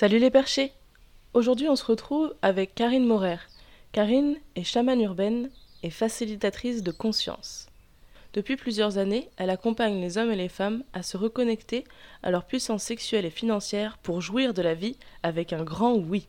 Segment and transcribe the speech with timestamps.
[0.00, 0.72] Salut les perchés
[1.34, 3.36] Aujourd'hui on se retrouve avec Karine Morer.
[3.92, 5.50] Karine est chamane urbaine
[5.82, 7.66] et facilitatrice de conscience.
[8.32, 11.84] Depuis plusieurs années, elle accompagne les hommes et les femmes à se reconnecter
[12.22, 16.28] à leur puissance sexuelle et financière pour jouir de la vie avec un grand oui.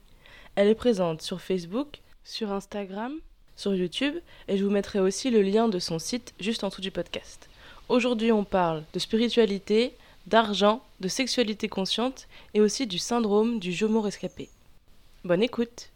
[0.56, 3.14] Elle est présente sur Facebook, sur Instagram,
[3.56, 4.16] sur YouTube
[4.50, 7.48] et je vous mettrai aussi le lien de son site juste en dessous du podcast.
[7.88, 9.94] Aujourd'hui on parle de spiritualité,
[10.28, 14.50] d'argent, de sexualité consciente et aussi du syndrome du jomo rescapé.
[15.24, 15.92] Bonne écoute.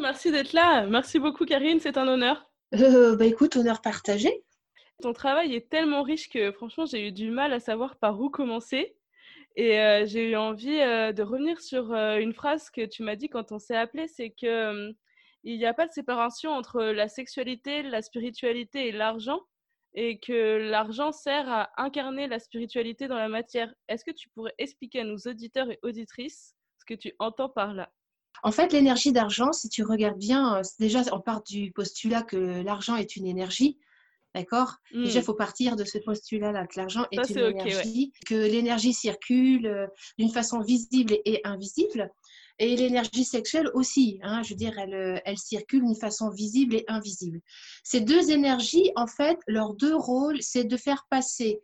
[0.00, 0.86] Merci d'être là.
[0.86, 2.50] Merci beaucoup Karine, c'est un honneur.
[2.74, 4.44] Euh, bah écoute, honneur partagé.
[5.02, 8.30] Ton travail est tellement riche que franchement j'ai eu du mal à savoir par où
[8.30, 8.96] commencer.
[9.56, 13.28] Et euh, j'ai eu envie euh, de revenir sur une phrase que tu m'as dit
[13.28, 14.92] quand on s'est appelé, c'est que
[15.44, 19.40] il n'y a pas de séparation entre la sexualité, la spiritualité et l'argent
[20.00, 23.74] et que l'argent sert à incarner la spiritualité dans la matière.
[23.88, 27.74] Est-ce que tu pourrais expliquer à nos auditeurs et auditrices ce que tu entends par
[27.74, 27.90] là?
[28.44, 32.62] En fait, l'énergie d'argent, si tu regardes bien, euh, déjà, on part du postulat que
[32.62, 33.76] l'argent est une énergie.
[34.36, 34.76] D'accord?
[34.92, 35.24] Déjà, il hmm.
[35.24, 40.30] faut partir de ce postulat-là, que l'argent est, une énergie, que l'énergie circule euh, d'une
[40.30, 42.12] façon visible et invisible.
[42.58, 46.74] Et l'énergie sexuelle aussi, hein, je veux dire, elle, euh, elle circule d'une façon visible
[46.74, 47.40] et invisible.
[47.84, 51.60] Ces deux énergies, en fait, leurs deux rôles, c'est de faire passer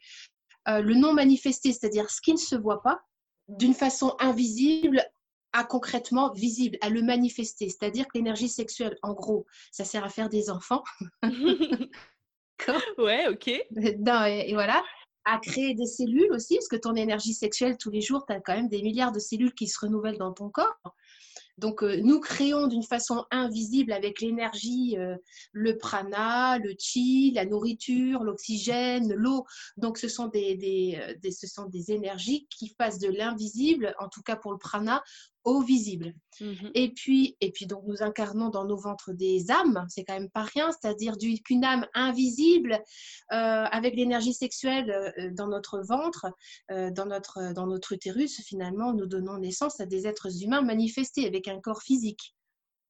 [0.68, 3.00] euh, le non manifesté, c'est-à-dire ce qui ne se voit pas,
[3.48, 5.04] d'une façon invisible
[5.52, 7.68] à concrètement visible, à le manifester.
[7.68, 10.82] C'est-à-dire que l'énergie sexuelle, en gros, ça sert à faire des enfants.
[12.98, 13.48] ouais, ok.
[13.76, 14.82] et voilà
[15.24, 18.40] à créer des cellules aussi, parce que ton énergie sexuelle, tous les jours, tu as
[18.40, 20.78] quand même des milliards de cellules qui se renouvellent dans ton corps.
[21.56, 25.16] Donc, euh, nous créons d'une façon invisible avec l'énergie, euh,
[25.52, 29.44] le prana, le chi, la nourriture, l'oxygène, l'eau.
[29.76, 34.22] Donc, ce sont euh, des, ce sont des énergies qui passent de l'invisible, en tout
[34.22, 35.02] cas pour le prana,
[35.44, 36.14] au visible.
[36.40, 36.70] Mhm.
[36.74, 40.30] Et puis, et puis donc nous incarnons dans nos ventres des âmes, c'est quand même
[40.30, 42.82] pas rien, c'est-à-dire qu'une âme invisible
[43.28, 46.26] avec l'énergie sexuelle dans notre ventre,
[46.68, 51.48] dans notre dans notre utérus, finalement, nous donnons naissance à des êtres humains manifestés avec
[51.48, 52.34] un corps physique.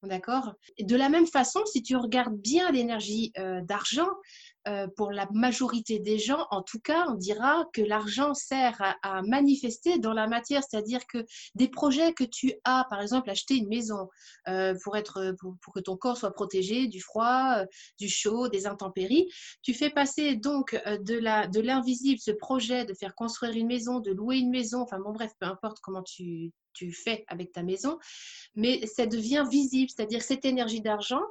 [0.03, 0.55] D'accord?
[0.79, 4.09] De la même façon, si tu regardes bien l'énergie euh, d'argent,
[4.67, 9.23] euh, pour la majorité des gens, en tout cas, on dira que l'argent sert à,
[9.23, 13.69] manifester dans la matière, c'est-à-dire que des projets que tu as, par exemple, acheter une
[13.69, 14.09] maison
[14.49, 17.65] euh, pour, être, pour, que ton corps soit protégé du froid,
[17.99, 19.29] du chaud, des intempéries,
[19.63, 24.13] tu fais passer donc de l'invisible de ce projet de faire construire une maison, de
[24.13, 27.99] louer une maison, enfin bon bref, peu importe comment tu, tu fais avec ta maison,
[28.55, 31.23] mais ça devient visible, c'est-à-dire cette énergie d'argent,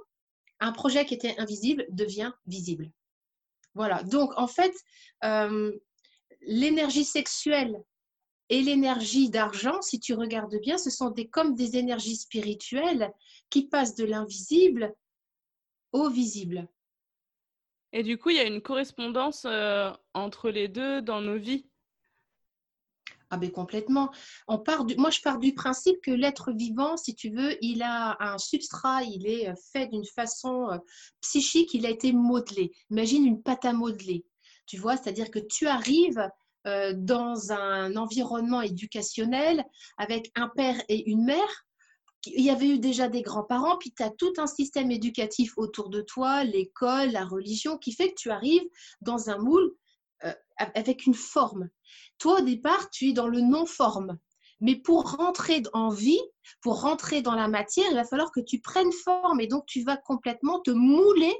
[0.59, 2.91] un projet qui était invisible devient visible.
[3.75, 4.73] Voilà, donc en fait,
[5.23, 5.71] euh,
[6.41, 7.81] l'énergie sexuelle
[8.49, 13.11] et l'énergie d'argent, si tu regardes bien, ce sont des, comme des énergies spirituelles
[13.49, 14.93] qui passent de l'invisible
[15.91, 16.67] au visible.
[17.93, 21.67] Et du coup, il y a une correspondance euh, entre les deux dans nos vies.
[23.33, 24.11] Ah complètement.
[24.47, 27.81] On part du, moi, je pars du principe que l'être vivant, si tu veux, il
[27.81, 30.77] a un substrat, il est euh, fait d'une façon euh,
[31.21, 32.71] psychique, il a été modelé.
[32.91, 34.23] Imagine une pâte à modeler.
[34.67, 36.29] Tu vois, c'est-à-dire que tu arrives
[36.67, 39.65] euh, dans un environnement éducationnel
[39.97, 41.65] avec un père et une mère.
[42.27, 45.89] Il y avait eu déjà des grands-parents, puis tu as tout un système éducatif autour
[45.89, 48.69] de toi, l'école, la religion, qui fait que tu arrives
[49.01, 49.73] dans un moule
[50.57, 51.69] avec une forme.
[52.17, 54.17] Toi, au départ, tu es dans le non-forme.
[54.61, 56.21] Mais pour rentrer en vie,
[56.61, 59.83] pour rentrer dans la matière, il va falloir que tu prennes forme et donc tu
[59.83, 61.35] vas complètement te mouler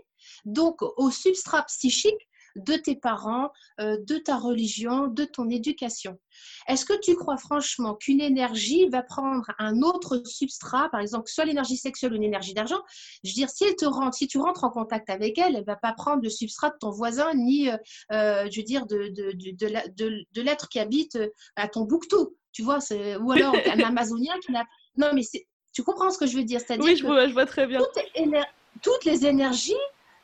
[0.45, 6.19] donc au substrat psychique de tes parents, euh, de ta religion, de ton éducation.
[6.67, 11.45] Est-ce que tu crois franchement qu'une énergie va prendre un autre substrat, par exemple, soit
[11.45, 12.81] l'énergie sexuelle ou une énergie d'argent?
[13.23, 15.61] Je veux dire, si, elle te rentre, si tu rentres en contact avec elle, elle
[15.61, 17.77] ne va pas prendre le substrat de ton voisin, ni, euh,
[18.11, 21.17] euh, je veux dire, de, de, l'être qui habite
[21.55, 22.79] à ton bouctou, tu vois,
[23.21, 24.65] ou alors un Amazonien qui n'a...
[24.97, 25.23] Non, mais
[25.73, 26.61] tu comprends ce que je veux dire?
[26.79, 27.81] Oui, je vois, je vois très bien.
[28.81, 29.73] toutes les énergies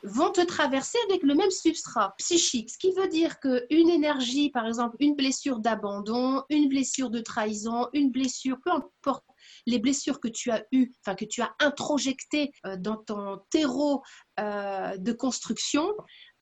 [0.02, 2.70] vont te traverser avec le même substrat psychique.
[2.70, 7.88] Ce qui veut dire qu'une énergie, par exemple, une blessure d'abandon, une blessure de trahison,
[7.92, 9.24] une blessure, peu importe
[9.66, 14.02] les blessures que tu as eues, enfin que tu as introjectées euh, dans ton terreau
[14.38, 15.88] euh, de construction,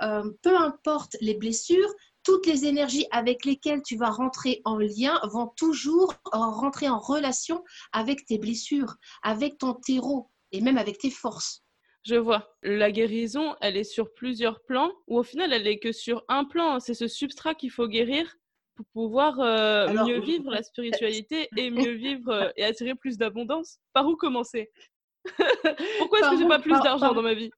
[0.03, 5.19] euh, peu importe les blessures, toutes les énergies avec lesquelles tu vas rentrer en lien
[5.31, 11.11] vont toujours rentrer en relation avec tes blessures, avec ton terreau et même avec tes
[11.11, 11.63] forces.
[12.09, 12.57] Je vois.
[12.63, 16.47] La guérison, elle est sur plusieurs plans, ou au final, elle est que sur un
[16.47, 16.81] plan.
[16.81, 18.35] C'est ce substrat qu'il faut guérir
[18.77, 23.79] pour pouvoir euh, mieux vivre la spiritualité et mieux vivre euh, et attirer plus d'abondance.
[23.93, 24.71] Par où commencer?
[25.99, 27.51] Pourquoi est-ce que j'ai pas plus d'argent dans ma vie?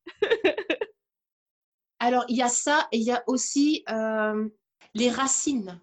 [2.01, 4.49] Alors, il y a ça et il y a aussi euh,
[4.95, 5.81] les racines.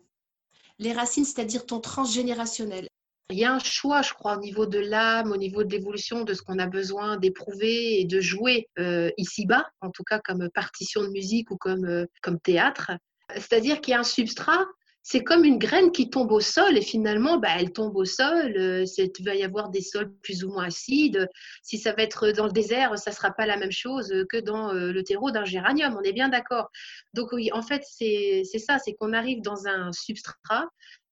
[0.77, 2.86] Les racines, c'est-à-dire ton transgénérationnel.
[3.29, 6.23] Il y a un choix, je crois, au niveau de l'âme, au niveau de l'évolution,
[6.23, 10.49] de ce qu'on a besoin d'éprouver et de jouer euh, ici-bas, en tout cas comme
[10.49, 12.91] partition de musique ou comme, euh, comme théâtre.
[13.33, 14.65] C'est-à-dire qu'il y a un substrat
[15.09, 18.53] c'est comme une graine qui tombe au sol et finalement, bah, elle tombe au sol.
[18.57, 21.29] Euh, il va y avoir des sols plus ou moins acides.
[21.63, 24.35] Si ça va être dans le désert, ça ne sera pas la même chose que
[24.35, 25.95] dans euh, le terreau d'un géranium.
[25.97, 26.69] On est bien d'accord.
[27.13, 30.67] Donc oui, en fait, c'est ça, c'est qu'on arrive dans un substrat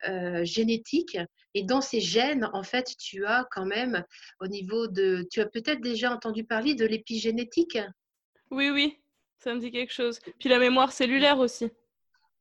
[0.09, 1.17] euh, génétique
[1.53, 4.03] et dans ces gènes, en fait, tu as quand même
[4.41, 5.25] au niveau de...
[5.31, 7.77] Tu as peut-être déjà entendu parler de l'épigénétique?
[8.51, 8.97] Oui, oui,
[9.39, 10.19] ça me dit quelque chose.
[10.37, 11.71] Puis la mémoire cellulaire aussi.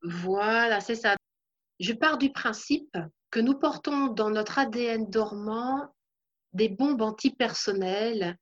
[0.03, 1.15] Voilà, c'est ça.
[1.79, 2.97] Je pars du principe
[3.31, 5.93] que nous portons dans notre ADN dormant
[6.53, 8.37] des bombes antipersonnelles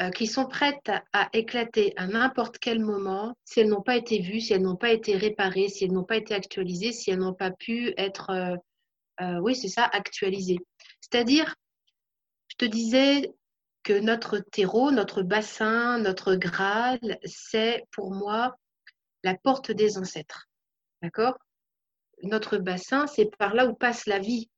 [0.00, 4.20] euh, qui sont prêtes à, éclater à n'importe quel moment si elles n'ont pas été
[4.20, 7.18] vues, si elles n'ont pas été réparées, si elles n'ont pas été actualisées, si elles
[7.18, 8.56] n'ont pas pu être, euh,
[9.22, 10.58] euh, oui, c'est ça, actualisées.
[11.00, 11.54] C'est-à-dire,
[12.48, 13.34] je te disais
[13.82, 18.54] que notre terreau, notre bassin, notre Graal, c'est pour moi
[19.24, 20.46] la porte des ancêtres.
[21.02, 21.38] D'accord?
[22.22, 24.48] Notre bassin, c'est par là où passe la vie.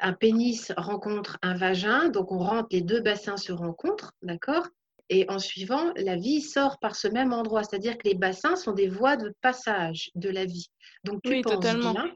[0.00, 4.66] Un pénis rencontre un vagin, donc on rentre, les deux bassins se rencontrent, d'accord?
[5.08, 8.72] Et en suivant, la vie sort par ce même endroit, c'est-à-dire que les bassins sont
[8.72, 10.66] des voies de passage de la vie.
[11.04, 11.92] Donc tu penses totalement.
[11.92, 12.12] bien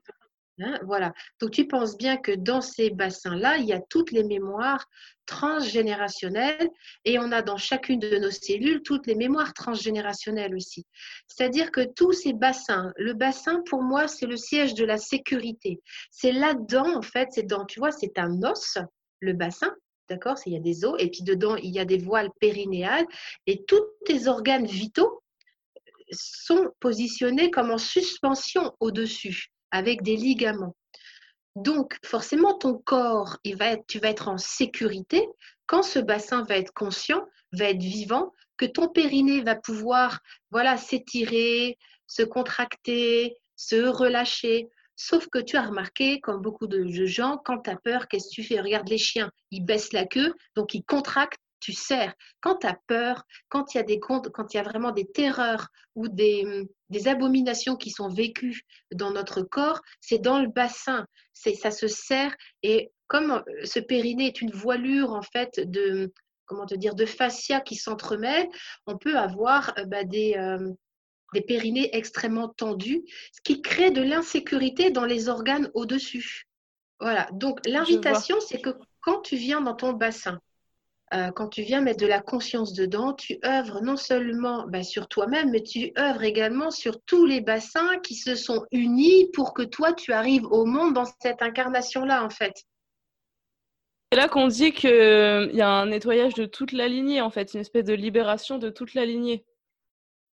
[0.63, 1.15] Hein, voilà.
[1.41, 4.87] Donc tu penses bien que dans ces bassins-là, il y a toutes les mémoires
[5.25, 6.69] transgénérationnelles
[7.05, 10.87] et on a dans chacune de nos cellules toutes les mémoires transgénérationnelles aussi.
[11.29, 15.81] C'est-à-dire que tous ces bassins, le bassin pour moi c'est le siège de la sécurité.
[16.11, 18.77] C'est là-dedans en fait, c'est dans, tu vois, c'est un os,
[19.21, 19.73] le bassin,
[20.11, 23.07] d'accord Il y a des os et puis dedans il y a des voiles périnéales
[23.47, 25.23] et tous tes organes vitaux
[26.11, 30.77] sont positionnés comme en suspension au-dessus avec des ligaments.
[31.57, 35.27] Donc, forcément, ton corps, va tu vas être en sécurité
[35.67, 40.21] quand ce bassin va être conscient, va être vivant, que ton périnée va pouvoir
[40.51, 44.69] voilà, s'étirer, se contracter, se relâcher.
[44.97, 48.35] Sauf que tu as remarqué, comme beaucoup de gens, quand tu as peur, qu'est-ce que
[48.35, 48.61] tu fais?
[48.61, 52.15] Regarde les chiens, ils baissent la queue, donc ils contractent tu sers.
[52.41, 54.23] Quand tu as peur, quand il y a des quand
[54.53, 58.63] il y a vraiment des terreurs ou des, des abominations qui sont vécues
[58.93, 61.07] dans notre corps, c'est dans le bassin.
[61.33, 66.13] C'est ça se serre et comme euh, ce périnée est une voilure en fait de
[66.47, 68.49] comment te dire de fascia qui s'entremêlent,
[68.87, 70.73] on peut avoir euh, bah, des euh,
[71.33, 76.49] des périnées extrêmement tendus, ce qui crée de l'insécurité dans les organes au-dessus.
[76.99, 77.29] Voilà.
[77.33, 78.71] Donc l'invitation, c'est que
[79.01, 80.41] quand tu viens dans ton bassin,
[81.13, 85.09] euh, quand tu viens mettre de la conscience dedans, tu œuvres non seulement bah, sur
[85.09, 89.63] toi-même, mais tu œuvres également sur tous les bassins qui se sont unis pour que
[89.63, 92.65] toi, tu arrives au monde dans cette incarnation-là, en fait.
[94.13, 97.31] C'est là qu'on dit qu'il euh, y a un nettoyage de toute la lignée, en
[97.31, 99.45] fait, une espèce de libération de toute la lignée.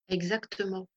[0.09, 0.89] Exactement.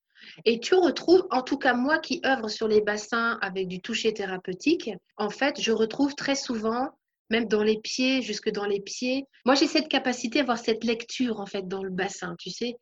[0.45, 4.13] Et tu retrouves, en tout cas moi qui œuvre sur les bassins avec du toucher
[4.13, 6.91] thérapeutique, en fait, je retrouve très souvent
[7.29, 9.25] même dans les pieds, jusque dans les pieds.
[9.45, 12.75] Moi, j'ai cette capacité à avoir cette lecture, en fait, dans le bassin, tu sais.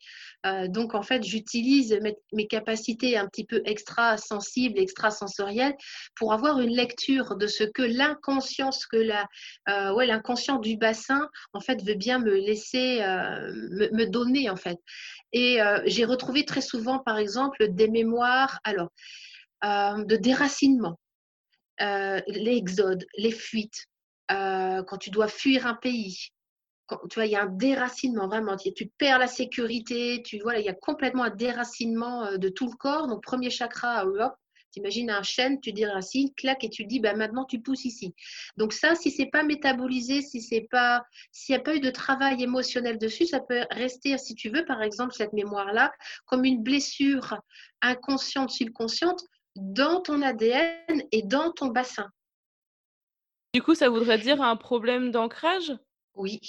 [0.46, 1.98] Euh, donc, en fait, j'utilise
[2.34, 5.76] mes, capacités un petit peu extra-sensibles, extra-sensorielles
[6.16, 9.28] pour avoir une lecture de ce que l'inconscience, que la,
[9.70, 14.50] euh, ouais, l'inconscient du bassin, en fait, veut bien me laisser, euh, me, me, donner,
[14.50, 14.78] en fait.
[15.32, 18.90] Et j'ai retrouvé très souvent, par exemple, des mémoires, alors,
[19.64, 21.00] de déracinement.
[21.80, 23.88] l'exode, les fuites,
[24.32, 26.30] euh, quand tu dois fuir un pays.
[27.10, 28.56] Tu vois, il y a un déracinement vraiment.
[28.58, 30.22] Tu, perds la sécurité.
[30.24, 33.08] Tu vois, il y a complètement un déracinement euh, de tout le corps.
[33.08, 34.34] Donc, premier chakra, hop,
[34.74, 38.16] T'imagines un chêne, tu dis racine, claque et tu dis bah, maintenant tu pousses ici.
[38.58, 41.92] Donc ça, si c'est pas métabolisé, si c'est pas, s'il n'y a pas eu de
[41.92, 45.94] travail émotionnel dessus, ça peut rester, si tu veux, par exemple, cette mémoire-là,
[46.26, 47.40] comme une blessure
[47.84, 49.24] inconsciente, subconsciente
[49.56, 52.10] dans ton ADN et dans ton bassin.
[53.54, 55.74] Du coup, ça voudrait dire un problème d'ancrage?
[56.16, 56.40] Oui,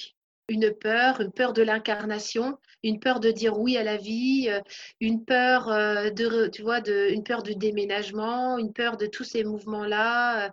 [0.49, 4.61] une peur, une peur de l'incarnation, une peur de dire oui à la vie, euh,
[5.01, 9.45] une peur euh, de, tu vois, une peur de déménagement, une peur de tous ces
[9.45, 10.51] mouvements-là,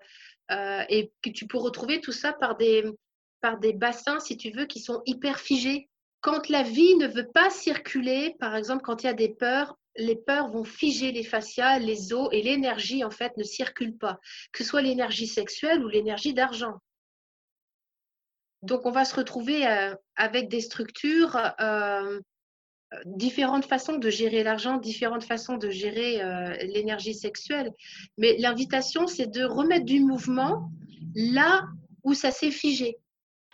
[0.52, 2.84] euh, et que tu peux retrouver tout ça par des,
[3.42, 5.90] par des bassins, si tu veux, qui sont hyper figés.
[6.22, 9.78] Quand la vie ne veut pas circuler, par exemple, quand il y a des peurs,
[9.98, 14.20] les peurs vont figer les fascias, les os, et l'énergie, en fait, ne circule pas,
[14.54, 16.76] que ce soit l'énergie sexuelle ou l'énergie d'argent.
[18.62, 22.20] Donc, on va se retrouver euh, avec des structures, euh,
[23.06, 27.72] différentes façons de gérer l'argent, différentes façons de gérer euh, l'énergie sexuelle.
[28.18, 30.70] Mais l'invitation, c'est de remettre du mouvement
[31.16, 31.64] là
[32.04, 32.98] où ça s'est figé.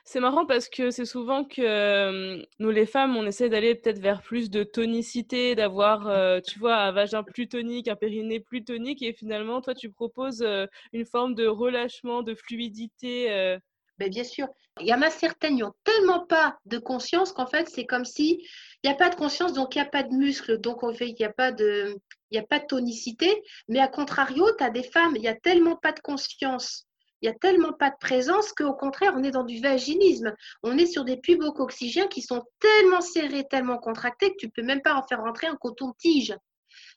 [0.09, 4.21] C'est marrant parce que c'est souvent que nous, les femmes, on essaie d'aller peut-être vers
[4.21, 9.03] plus de tonicité, d'avoir, tu vois, un vagin plus tonique, un périnée plus tonique.
[9.03, 10.47] Et finalement, toi, tu proposes
[10.93, 13.57] une forme de relâchement, de fluidité.
[13.99, 14.47] Mais bien sûr,
[14.79, 18.05] il y en a certaines qui n'ont tellement pas de conscience qu'en fait, c'est comme
[18.05, 18.41] si
[18.83, 20.93] il n'y a pas de conscience, donc il n'y a pas de muscle, donc en
[20.93, 21.97] fait, il n'y a, pas de,
[22.31, 23.43] il a pas de tonicité.
[23.67, 26.86] Mais à contrario, tu as des femmes, il n'y a tellement pas de conscience,
[27.21, 30.33] il n'y a tellement pas de présence qu'au contraire, on est dans du vaginisme.
[30.63, 34.63] On est sur des pubocoxygènes qui sont tellement serrés, tellement contractés que tu ne peux
[34.63, 36.35] même pas en faire rentrer un coton-tige.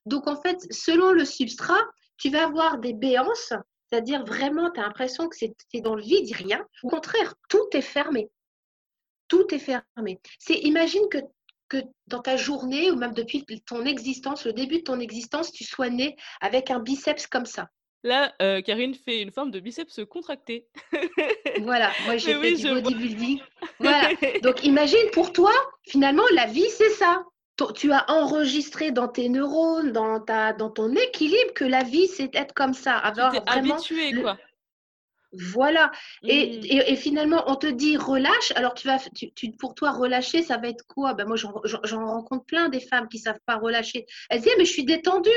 [0.04, 1.82] Donc en fait, selon le substrat,
[2.18, 3.54] tu vas avoir des béances
[3.90, 6.64] c'est-à-dire vraiment, tu as l'impression que c'est dans le vide, rien.
[6.82, 8.30] Au contraire, tout est fermé.
[9.26, 10.20] Tout est fermé.
[10.38, 15.00] C'est imagine que dans ta journée ou même depuis ton existence, le début de ton
[15.00, 17.68] existence, tu sois né avec un biceps comme ça.
[18.02, 20.66] Là, euh, Karine fait une forme de biceps contracté.
[21.60, 23.40] voilà, moi j'ai fait du bodybuilding.
[23.78, 24.08] Voilà.
[24.42, 25.52] Donc imagine pour toi,
[25.86, 27.24] finalement, la vie, c'est ça
[27.68, 32.34] tu as enregistré dans tes neurones, dans, ta, dans ton équilibre, que la vie, c'est
[32.34, 32.96] être comme ça.
[32.96, 34.38] Avoir tu habitué, quoi.
[35.32, 35.92] Voilà.
[36.22, 36.28] Mmh.
[36.28, 38.52] Et, et, finalement, on te dit relâche.
[38.56, 41.14] Alors, tu vas, tu, pour toi, relâcher, ça va être quoi?
[41.14, 44.06] Ben Moi, j'en rencontre plein des femmes qui ne savent pas relâcher.
[44.28, 45.30] Elles disent, mais je suis détendue.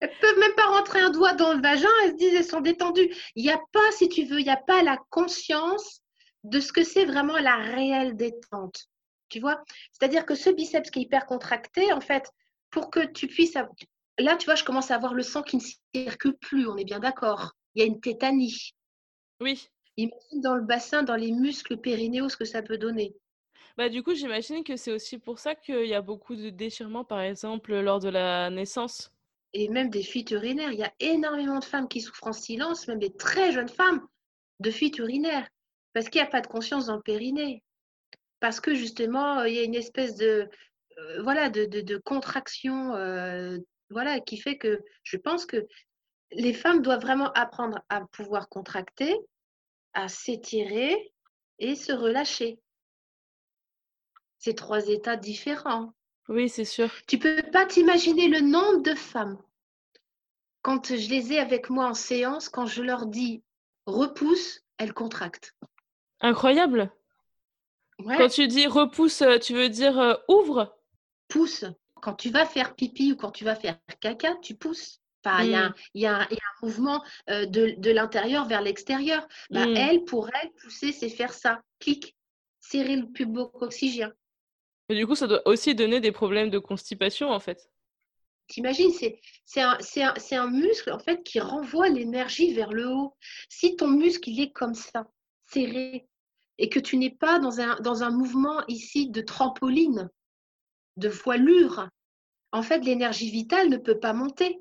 [0.00, 1.88] Elles peuvent même pas rentrer un doigt dans le vagin.
[2.04, 3.14] Elles se disent, elles sont détendues.
[3.34, 6.02] Il n'y a pas, si tu veux, il n'y a pas la conscience
[6.44, 8.86] de ce que c'est vraiment la réelle détente.
[9.28, 9.62] Tu vois
[9.92, 12.30] C'est-à-dire que ce biceps qui est hyper contracté, en fait,
[12.70, 13.56] pour que tu puisses.
[14.18, 15.62] Là, tu vois, je commence à avoir le sang qui ne
[15.94, 17.52] circule plus, on est bien d'accord.
[17.74, 18.74] Il y a une tétanie.
[19.40, 19.68] Oui.
[19.96, 23.14] Imagine dans le bassin, dans les muscles périnéaux, ce que ça peut donner.
[23.78, 27.04] Bah, du coup, j'imagine que c'est aussi pour ça qu'il y a beaucoup de déchirements,
[27.04, 29.12] par exemple, lors de la naissance.
[29.54, 30.72] Et même des fuites urinaires.
[30.72, 34.06] Il y a énormément de femmes qui souffrent en silence, même des très jeunes femmes,
[34.58, 35.48] de fuites urinaires.
[35.94, 37.62] Parce qu'il n'y a pas de conscience dans le périnée
[38.40, 40.48] parce que justement, il y a une espèce de,
[40.98, 43.58] euh, voilà, de, de, contraction euh,
[43.90, 45.66] voilà, qui fait que je pense que
[46.32, 49.16] les femmes doivent vraiment apprendre à pouvoir contracter,
[49.94, 51.12] à s'étirer
[51.58, 52.58] et se relâcher.
[54.38, 55.92] C'est trois états différents.
[56.28, 56.90] Oui, c'est sûr.
[57.06, 59.38] Tu peux pas t'imaginer le nombre de femmes,
[60.62, 63.42] quand je les ai avec moi en séance, quand je leur dis
[63.86, 65.54] repousse, elles contractent.
[66.20, 66.92] Incroyable.
[68.04, 70.76] Quand tu dis repousse, euh, tu veux dire euh, ouvre?
[71.28, 71.64] Pousse.
[72.00, 75.00] Quand tu vas faire pipi ou quand tu vas faire caca, tu pousses.
[75.24, 76.28] il, y a, un
[76.62, 79.26] mouvement euh, de, l'intérieur vers l'extérieur.
[79.50, 79.76] Bah, hmm.
[79.76, 81.62] Elle, pour elle, pousser, c'est faire ça.
[81.80, 82.14] Clic.
[82.60, 84.12] Serrer le pubo-oxygène.
[84.88, 87.70] Mais du coup, ça doit aussi donner des problèmes de constipation, en fait.
[88.48, 89.76] T'imagines, c'est un,
[90.32, 93.14] un, muscle, en fait, qui renvoie l'énergie vers le haut.
[93.50, 95.06] Si ton muscle, il est comme ça,
[95.46, 96.08] serré,
[96.56, 100.08] et que tu n'es pas dans un, dans un mouvement ici de trampoline,
[100.96, 101.88] de voilure,
[102.52, 104.58] en fait, l'énergie vitale ne peut pas monter,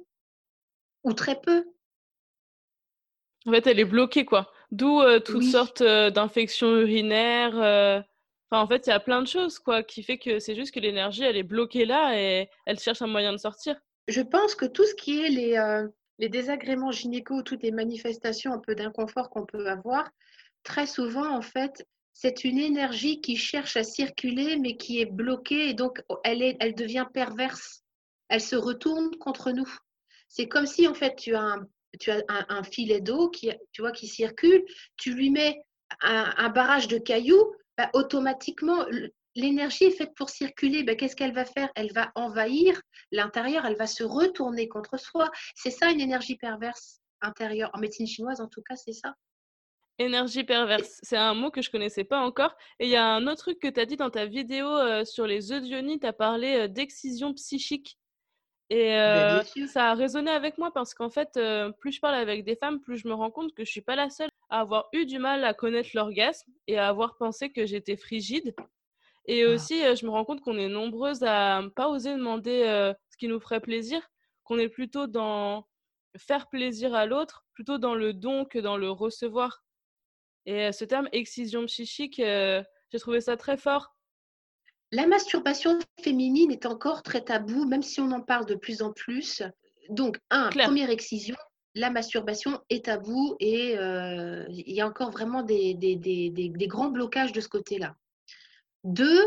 [1.03, 1.65] ou très peu.
[3.45, 4.51] En fait, elle est bloquée, quoi.
[4.71, 7.57] D'où euh, toutes sortes euh, d'infections urinaires.
[7.57, 8.01] Euh.
[8.49, 10.73] Enfin, en fait, il y a plein de choses, quoi, qui fait que c'est juste
[10.73, 13.75] que l'énergie, elle est bloquée là et elle cherche un moyen de sortir.
[14.07, 15.81] Je pense que tout ce qui est les,
[16.17, 20.09] les désagréments gynéco, toutes les manifestations un peu d'inconfort qu'on peut avoir,
[20.63, 25.69] très souvent, en fait, c'est une énergie qui cherche à circuler, mais qui est bloquée,
[25.69, 27.83] et donc elle, est, elle devient perverse.
[28.29, 29.71] Elle se retourne contre nous.
[30.27, 31.67] C'est comme si, en fait, tu as un,
[31.99, 34.65] tu as un, filet d'eau qui, tu vois, qui circule,
[34.97, 35.61] tu lui mets
[36.01, 38.85] un, barrage de cailloux, bah, automatiquement,
[39.35, 40.83] l'énergie est faite pour circuler.
[40.83, 41.69] Ben, Qu'est-ce qu'elle va faire?
[41.75, 42.81] Elle va envahir
[43.11, 45.29] l'intérieur, elle va se retourner contre soi.
[45.55, 47.69] C'est ça une énergie perverse intérieure.
[47.73, 49.13] En médecine chinoise, en tout cas, c'est ça.
[49.99, 52.55] Énergie perverse, c'est un mot que je connaissais pas encore.
[52.79, 55.05] Et il y a un autre truc que tu as dit dans ta vidéo euh,
[55.05, 57.97] sur les eudionies, tu as parlé euh, d'excision psychique.
[58.69, 62.43] Et euh, ça a résonné avec moi parce qu'en fait, euh, plus je parle avec
[62.43, 64.89] des femmes, plus je me rends compte que je suis pas la seule à avoir
[64.93, 68.55] eu du mal à connaître l'orgasme et à avoir pensé que j'étais frigide.
[69.25, 69.49] Et Ah.
[69.49, 72.63] aussi, euh, je me rends compte qu'on est nombreuses à pas oser demander
[73.09, 74.01] ce qui nous ferait plaisir,
[74.43, 75.67] qu'on est plutôt dans
[76.17, 79.63] faire plaisir à l'autre, plutôt dans le don que dans le recevoir.
[80.45, 83.96] Et ce terme excision psychique, j'ai trouvé ça très fort.
[84.91, 88.93] La masturbation féminine est encore très tabou, même si on en parle de plus en
[88.93, 89.43] plus.
[89.89, 90.67] Donc, un, Claire.
[90.67, 91.35] première excision,
[91.75, 96.49] la masturbation est tabou et euh, il y a encore vraiment des, des- des- des-
[96.49, 97.95] des grands blocages de ce côté-là.
[98.83, 99.23] Deux,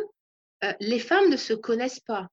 [0.65, 2.29] euh, les femmes ne se connaissent pas.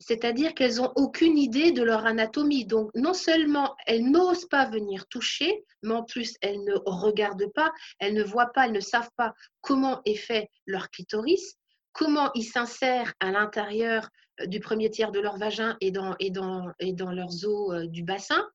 [0.00, 2.64] C'est-à-dire qu'elles n'ont aucune idée de leur anatomie.
[2.66, 7.72] Donc, non seulement elles n'osent pas venir toucher, mais en plus, elles ne regardent pas,
[7.98, 11.56] elles ne voient pas, elles ne savent pas comment est fait leur clitoris,
[11.92, 14.08] comment il s'insère à l'intérieur
[14.40, 17.72] euh, du premier tiers de leur vagin et dans, et dans, et dans leurs os
[17.72, 18.46] euh, du bassin.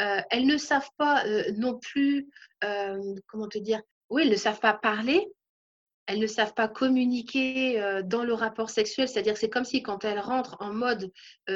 [0.00, 2.28] Euh, elles ne savent pas euh, non plus,
[2.64, 5.26] euh, comment te dire, oui, elles ne savent pas parler,
[6.06, 10.04] elles ne savent pas communiquer dans le rapport sexuel, c'est-à-dire que c'est comme si quand
[10.04, 11.12] elles rentrent en mode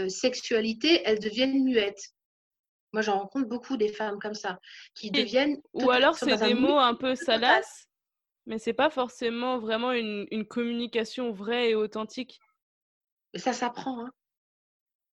[0.09, 2.13] sexualité, elles deviennent muettes.
[2.93, 4.61] Moi, j'en rencontre beaucoup des femmes comme ça,
[4.95, 5.61] qui deviennent...
[5.75, 7.89] Ou alors c'est des mots un peu salaces,
[8.47, 12.41] mais c'est pas forcément vraiment une, communication vraie et authentique.
[13.35, 14.11] Ça s'apprend, hein,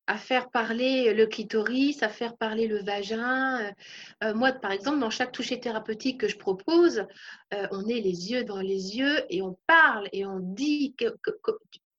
[0.07, 3.61] à faire parler le clitoris, à faire parler le vagin.
[3.61, 3.71] Euh,
[4.23, 7.05] euh, moi, par exemple, dans chaque toucher thérapeutique que je propose,
[7.53, 10.95] euh, on est les yeux dans les yeux et on parle et on dit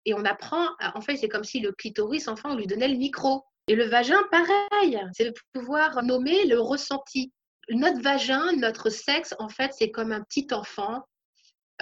[0.05, 0.69] et on apprend.
[0.95, 3.45] En fait, c'est comme si le clitoris, enfin, on lui donnait le micro.
[3.67, 7.33] Et le vagin, pareil, c'est de pouvoir nommer le ressenti.
[7.71, 11.07] Notre vagin, notre sexe, en fait, c'est comme un petit enfant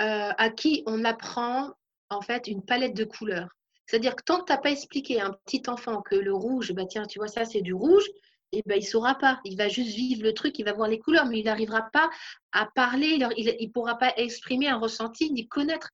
[0.01, 1.71] euh, à qui on apprend
[2.11, 3.49] en fait une palette de couleurs.
[3.87, 6.73] C'est-à-dire que tant que tu n'as pas expliqué à un petit enfant que le rouge,
[6.73, 8.05] bah tiens, tu vois, ça c'est du rouge,
[8.53, 9.41] et ben il saura pas.
[9.45, 12.11] Il va juste vivre le truc, il va voir les couleurs, mais il n'arrivera pas
[12.53, 15.91] à parler, il ne pourra pas exprimer un ressenti ni connaître.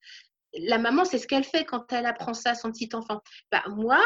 [0.54, 3.20] La maman, c'est ce qu'elle fait quand elle apprend ça à son petit enfant.
[3.52, 4.00] Bah, moi,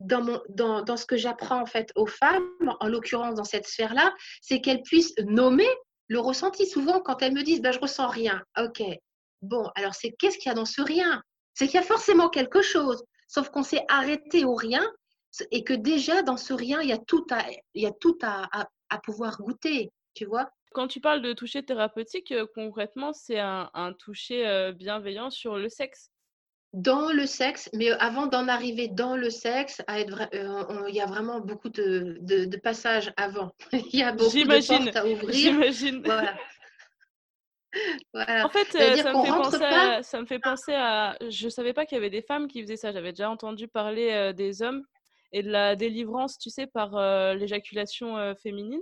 [0.00, 2.48] dans, mon, dans, dans ce que j'apprends en fait aux femmes,
[2.80, 5.68] en l'occurrence dans cette sphère-là, c'est qu'elles puissent nommer
[6.08, 6.66] le ressenti.
[6.66, 8.82] Souvent, quand elles me disent, bah, je ressens rien, ok,
[9.42, 11.22] bon, alors c'est qu'est-ce qu'il y a dans ce rien?
[11.54, 14.82] C'est qu'il y a forcément quelque chose, sauf qu'on s'est arrêté au rien
[15.50, 18.18] et que déjà dans ce rien, il y a tout à, il y a tout
[18.22, 20.50] à, à, à pouvoir goûter, tu vois?
[20.72, 25.56] Quand tu parles de toucher thérapeutique, euh, concrètement, c'est un, un toucher euh, bienveillant sur
[25.58, 26.10] le sexe.
[26.72, 30.94] Dans le sexe, mais avant d'en arriver dans le sexe, à être euh, on- il
[30.94, 33.52] y a vraiment beaucoup de, de, de passages avant.
[33.72, 35.28] il y a beaucoup de portes à ouvrir.
[35.34, 36.02] j'imagine.
[36.04, 36.34] Voilà.
[38.12, 38.44] Voilà.
[38.44, 41.48] En fait, euh, ça me qu'on fait penser à, ça me fait penser à, je
[41.48, 42.92] savais pas qu'il y avait des femmes qui faisaient ça.
[42.92, 44.84] J'avais déjà entendu parler euh, des hommes
[45.32, 48.80] et de la délivrance, tu sais, par euh, l'éjaculation euh, féminine.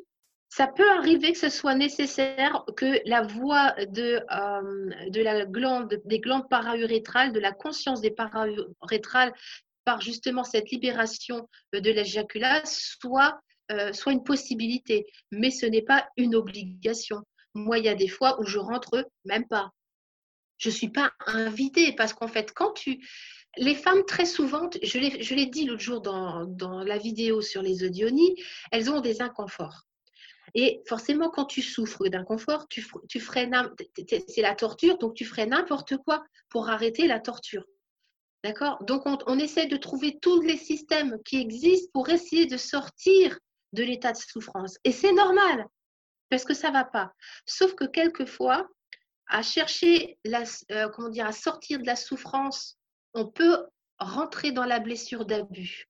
[0.53, 6.01] Ça peut arriver que ce soit nécessaire que la voix de, euh, de la glande,
[6.05, 9.33] des glandes paraurétrales, de la conscience des paraurétrales,
[9.85, 15.07] par justement cette libération euh, de l'éjaculat, soit, euh, soit une possibilité.
[15.31, 17.23] Mais ce n'est pas une obligation.
[17.55, 19.73] Moi, il y a des fois où je rentre même pas.
[20.59, 23.07] Je ne suis pas invitée parce qu'en fait, quand tu...
[23.57, 27.83] Les femmes, très souvent, je l'ai dit l'autre jour dans, dans la vidéo sur les
[27.83, 28.37] audionies,
[28.71, 29.87] elles ont des inconforts.
[30.55, 33.51] Et forcément, quand tu souffres d'inconfort, tu, tu ferais
[34.29, 37.65] c'est la torture, donc tu ferais n'importe quoi pour arrêter la torture.
[38.45, 38.83] D'accord?
[38.85, 43.39] Donc, on, on essaie de trouver tous les systèmes qui existent pour essayer de sortir
[43.73, 44.79] de l'état de souffrance.
[44.85, 45.67] Et c'est normal,
[46.31, 47.13] parce que ça ne va pas.
[47.45, 48.69] Sauf que quelquefois,
[49.27, 52.79] à chercher, la, euh, comment dire, à sortir de la souffrance,
[53.15, 53.67] on peut
[53.99, 55.89] rentrer dans la blessure d'abus.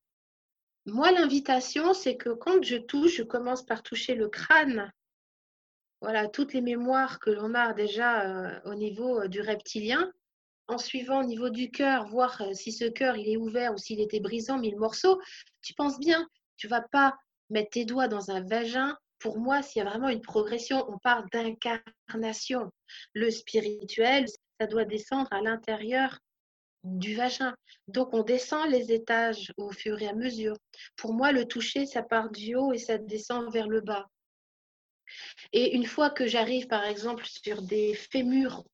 [0.87, 4.91] Moi, l'invitation, c'est que quand je touche, je commence par toucher le crâne.
[6.01, 10.11] Voilà, toutes les mémoires que l'on a déjà euh, au niveau euh, du reptilien.
[10.67, 14.01] En suivant au niveau du cœur, voir si ce cœur il est ouvert ou s'il
[14.01, 15.21] était brisant, mille morceaux.
[15.63, 17.17] Tu penses bien, tu vas pas
[17.51, 18.97] mettre tes doigts dans un vagin.
[19.21, 22.73] Pour moi, s'il y a vraiment une progression, on parle d'incarnation.
[23.15, 24.27] Le spirituel,
[24.59, 26.19] ça doit descendre à l'intérieur
[26.83, 27.55] du vagin.
[27.87, 30.57] Donc, on descend les étages au fur et à mesure.
[30.97, 34.09] Pour moi, le toucher, ça part du haut et ça descend vers le bas.
[35.53, 38.65] Et une fois que j'arrive, par exemple, sur des fémurs,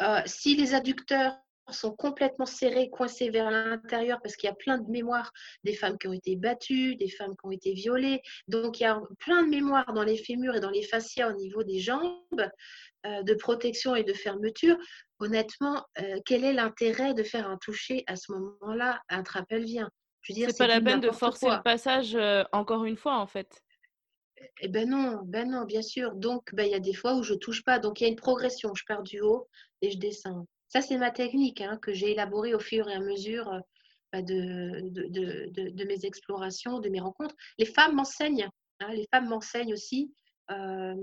[0.00, 1.36] euh, si les adducteurs
[1.72, 5.32] sont complètement serrés, coincés vers l'intérieur parce qu'il y a plein de mémoires
[5.64, 8.20] des femmes qui ont été battues, des femmes qui ont été violées.
[8.48, 11.34] Donc il y a plein de mémoires dans les fémurs et dans les fascias au
[11.34, 12.16] niveau des jambes
[13.06, 14.76] euh, de protection et de fermeture.
[15.18, 19.88] Honnêtement, euh, quel est l'intérêt de faire un toucher à ce moment-là Un trapelvien
[20.24, 23.62] c'est pas la peine de forcer le passage euh, encore une fois en fait.
[24.60, 26.14] Eh ben non, ben non, bien sûr.
[26.14, 27.78] Donc, ben, il y a des fois où je touche pas.
[27.78, 28.74] Donc, il y a une progression.
[28.74, 29.48] Je pars du haut
[29.82, 30.46] et je descends.
[30.72, 33.60] Ça, c'est ma technique hein, que j'ai élaborée au fur et à mesure euh,
[34.10, 37.34] ben, de, mes explorations, de mes rencontres.
[37.58, 38.48] Les femmes m'enseignent.
[38.80, 40.14] Hein, les femmes m'enseignent aussi.
[40.50, 40.94] Euh,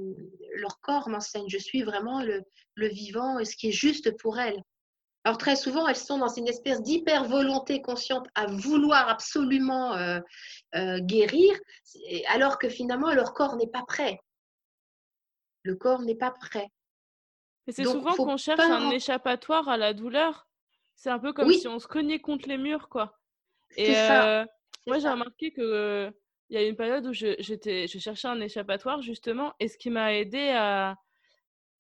[0.56, 1.48] leur corps m'enseigne.
[1.50, 2.44] Je suis vraiment le,
[2.78, 4.60] vivant et ce qui est juste pour elles.
[5.24, 10.20] Alors très souvent, elles sont dans une espèce d'hyper volonté consciente à vouloir absolument euh,
[11.02, 11.54] guérir,
[12.30, 14.18] alors que finalement leur corps n'est pas prêt.
[15.62, 16.70] Le corps n'est pas prêt.
[17.70, 20.48] Et c'est souvent qu'on cherche un échappatoire à la douleur.
[20.96, 23.20] C'est un peu comme si on se cognait contre les murs, quoi.
[23.78, 24.44] Et euh,
[24.88, 26.12] moi, j'ai remarqué que
[26.50, 29.92] il y a une période où je, je cherchais un échappatoire justement, et ce qui
[29.92, 30.98] m'a aidé à,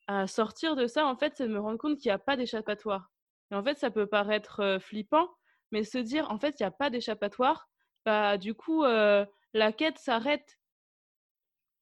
[0.05, 2.37] à sortir de ça, en fait, c'est de me rendre compte qu'il n'y a pas
[2.37, 3.09] d'échappatoire.
[3.51, 5.27] Et en fait, ça peut paraître flippant,
[5.71, 7.67] mais se dire, en fait, il n'y a pas d'échappatoire,
[8.05, 10.59] bah, du coup, la quête s'arrête.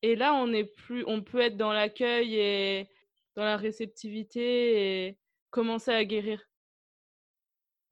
[0.02, 2.90] Et là, on, est plus, on peut être dans l'accueil et
[3.38, 5.18] dans la réceptivité et
[5.52, 6.42] commencer à guérir.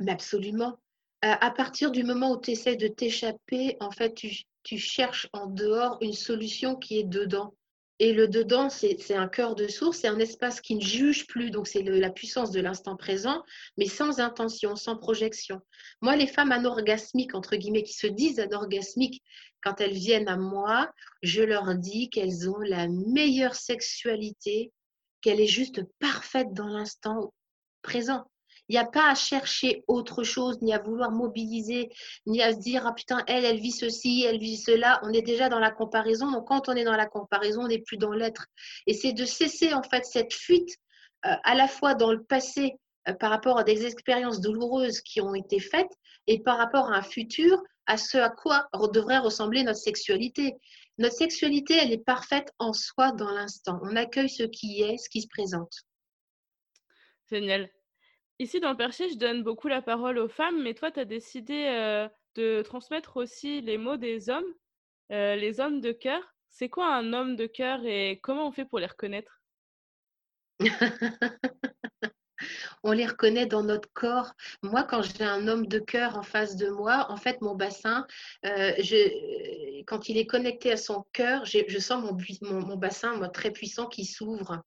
[0.08, 0.78] Absolument.
[1.22, 5.48] à partir du moment où tu essaies de t'échapper, en fait, tu, tu cherches en
[5.48, 7.54] dehors une solution qui est dedans.
[8.00, 11.50] Et le dedans, c'est un cœur de source, c'est un espace qui ne juge plus,
[11.50, 13.42] donc c'est la puissance de l'instant présent,
[13.78, 15.62] mais sans intention, sans projection.
[16.02, 19.24] Moi, les femmes anorgasmiques, entre guillemets, qui se disent anorgasmiques,
[19.64, 24.74] quand elles viennent à moi, je leur dis qu'elles ont la meilleure sexualité,
[25.26, 27.34] qu'elle est juste parfaite dans l'instant
[27.82, 28.26] présent.
[28.70, 31.90] Il n'y a pas à chercher autre chose, ni à vouloir mobiliser,
[32.28, 35.00] ni à se dire, ah putain, elle, elle vit ceci, elle vit cela.
[35.02, 36.32] On est déjà dans la comparaison.
[36.32, 38.46] Donc, quand on est dans la comparaison, on n'est plus dans l'être.
[38.86, 40.70] Et c'est de cesser, en fait, cette fuite,
[41.26, 42.76] euh, à la fois dans le passé,
[43.08, 45.92] euh, par rapport à des expériences douloureuses qui ont été faites,
[46.28, 50.54] et par rapport à un futur, à ce à quoi devrait ressembler notre sexualité.
[50.98, 53.80] Notre sexualité, elle est parfaite en soi dans l'instant.
[53.84, 55.84] On accueille ce qui est, ce qui se présente.
[57.30, 57.70] Génial.
[58.40, 61.06] Ici, dans le Perché, je donne beaucoup la parole aux femmes, mais toi, tu as
[61.06, 64.54] décidé de transmettre aussi les mots des hommes,
[65.10, 66.22] les hommes de cœur.
[66.50, 69.42] C'est quoi un homme de cœur et comment on fait pour les reconnaître?
[72.84, 74.34] On les reconnaît dans notre corps.
[74.62, 78.06] Moi, quand j'ai un homme de cœur en face de moi, en fait, mon bassin,
[78.44, 82.04] je, quand il est connecté à son cœur, je sens
[82.42, 84.62] mon, bassin moi, très puissant qui s'ouvre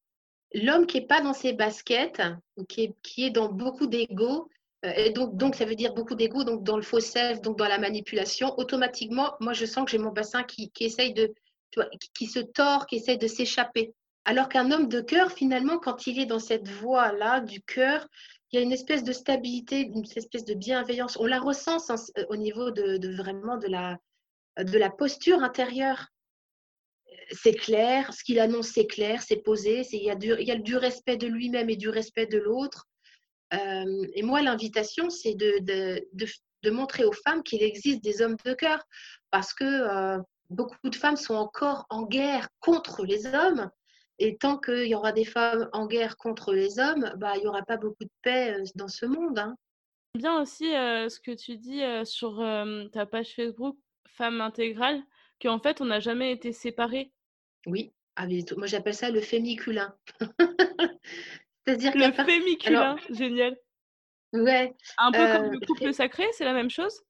[0.54, 2.22] l'homme qui n'est pas dans ses baskets,
[2.68, 4.48] qui est, qui est dans beaucoup d'ego,
[4.84, 7.58] euh, et donc, donc ça veut dire beaucoup d'ego, donc dans le faux self, donc
[7.58, 11.34] dans la manipulation, automatiquement, moi je sens que j'ai mon bassin qui, qui essaye de,
[11.76, 13.92] vois, qui, se tord, qui essaye de s'échapper.
[14.28, 18.06] Alors qu'un homme de cœur, finalement, quand il est dans cette voie-là du cœur,
[18.52, 21.16] il y a une espèce de stabilité, une espèce de bienveillance.
[21.16, 21.78] On la ressent
[22.28, 26.08] au niveau de, vraiment de la, posture intérieure
[27.30, 30.50] c'est clair, ce qu'il annonce, c'est clair, c'est posé, il y, a du, il y
[30.50, 32.86] a du respect de lui-même et du respect de l'autre.
[33.54, 36.06] Euh, et moi, l'invitation, c'est de, de,
[36.62, 38.82] de, montrer aux femmes qu'il existe des hommes de cœur,
[39.30, 40.18] parce que euh,
[40.50, 43.70] beaucoup de femmes sont encore en guerre contre les hommes.
[44.18, 47.46] Et tant qu'il y aura des femmes en guerre contre les hommes, bah, il n'y
[47.46, 49.38] aura pas beaucoup de paix euh, dans ce monde.
[49.38, 49.56] Hein.
[50.14, 52.42] Bien aussi ce que tu dis sur
[52.92, 53.76] ta page Facebook
[54.08, 55.00] Femmes intégrales,
[55.40, 57.12] qu'en fait, on n'a jamais été séparés.
[57.66, 58.26] Oui, ah,
[58.56, 59.94] moi j'appelle ça le fémiculin.
[61.64, 63.56] C'est-à-dire Le fémiculin, génial.
[64.32, 64.74] Ouais.
[64.98, 67.00] Un peu comme le couple sacré, c'est la même chose?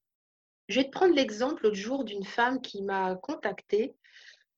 [0.69, 3.97] Je vais te prendre l'exemple l'autre jour d'une femme qui m'a contactée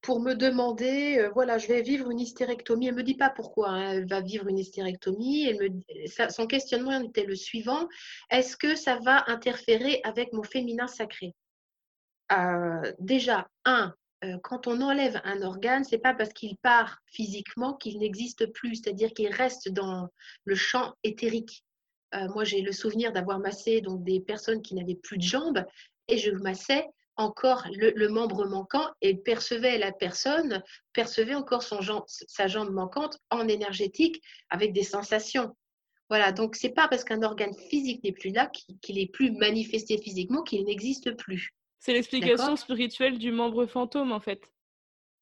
[0.02, 2.86] pour me demander, voilà, je vais vivre une hystérectomie.
[2.86, 5.52] Elle ne me dit pas pourquoi hein, elle va vivre une hystérectomie.
[6.30, 7.88] Son questionnement était le suivant,
[8.30, 11.34] est-ce que ça va interférer avec mon féminin sacré?
[12.98, 17.98] Déjà, un, euh, quand on enlève un organe, c'est pas parce qu'il part physiquement qu'il
[17.98, 20.08] n'existe plus, c'est-à-dire qu'il reste dans
[20.44, 21.64] le champ éthérique.
[22.14, 25.64] Euh, moi, j'ai le souvenir d'avoir massé donc des personnes qui n'avaient plus de jambes
[26.08, 26.86] et je massais
[27.20, 33.46] encore le, membre manquant et percevais la personne, percevait encore son sa jambe manquante en
[33.46, 35.54] énergétique avec des sensations.
[36.08, 38.50] Voilà, donc c'est pas parce qu'un organe physique n'est plus là
[38.82, 41.54] qu'il est plus manifesté physiquement qu'il n'existe plus.
[41.78, 44.42] C'est l'explication spirituelle du membre fantôme, en fait.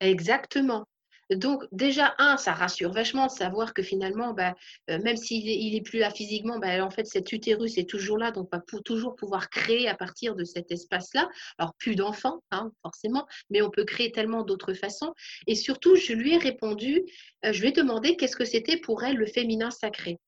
[0.00, 0.86] Exactement.
[1.30, 4.54] Donc, déjà, un, ça rassure vachement de savoir que finalement, bah,
[4.90, 8.30] euh, même s'il est plus là physiquement, bah, en fait, cet utérus est toujours là,
[8.30, 11.28] donc on va toujours pouvoir créer à partir de cet espace-là.
[11.58, 15.12] Alors, plus d'enfants, hein, forcément, mais on peut créer tellement d'autres façons.
[15.46, 17.02] Et surtout, je lui ai répondu,
[17.44, 20.18] euh, je lui ai demandé qu'est-ce que c'était pour elle le féminin sacré.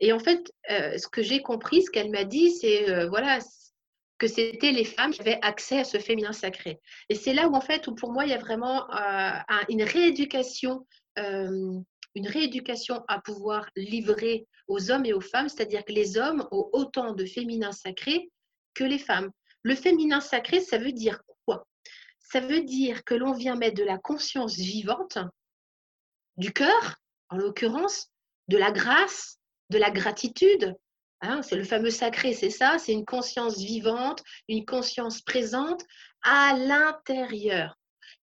[0.00, 3.38] Et en fait, euh, ce que j'ai compris, ce qu'elle m'a dit, c'est voilà,
[4.24, 6.80] que c'était les femmes qui avaient accès à ce féminin sacré.
[7.10, 9.82] Et c'est là où, en fait, où pour moi, il y a vraiment euh, une
[9.82, 10.86] rééducation,
[11.18, 11.78] euh,
[12.14, 16.70] une rééducation à pouvoir livrer aux hommes et aux femmes, c'est-à-dire que les hommes ont
[16.72, 18.30] autant de féminin sacré
[18.72, 19.30] que les femmes.
[19.62, 21.66] Le féminin sacré, ça veut dire quoi?
[22.18, 25.18] Ça veut dire que l'on vient mettre de la conscience vivante,
[26.38, 26.96] du cœur,
[27.28, 28.08] en l'occurrence,
[28.48, 30.74] de la grâce, de la gratitude,
[31.26, 35.82] Hein, c'est le fameux sacré, c'est ça, c'est une conscience vivante, une conscience présente
[36.22, 37.78] à l'intérieur.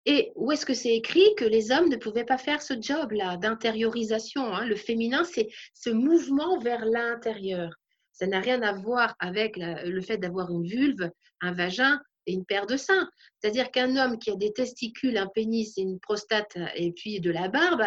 [0.05, 3.37] Et où est-ce que c'est écrit que les hommes ne pouvaient pas faire ce job-là
[3.37, 4.65] d'intériorisation hein?
[4.65, 7.69] Le féminin, c'est ce mouvement vers l'intérieur.
[8.11, 12.45] Ça n'a rien à voir avec le fait d'avoir une vulve, un vagin et une
[12.45, 13.09] paire de seins.
[13.39, 17.31] C'est-à-dire qu'un homme qui a des testicules, un pénis et une prostate et puis de
[17.31, 17.83] la barbe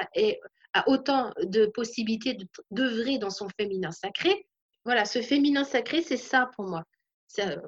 [0.73, 2.39] a autant de possibilités
[2.71, 4.47] d'œuvrer dans son féminin sacré
[4.85, 6.85] voilà, ce féminin sacré, c'est ça pour moi.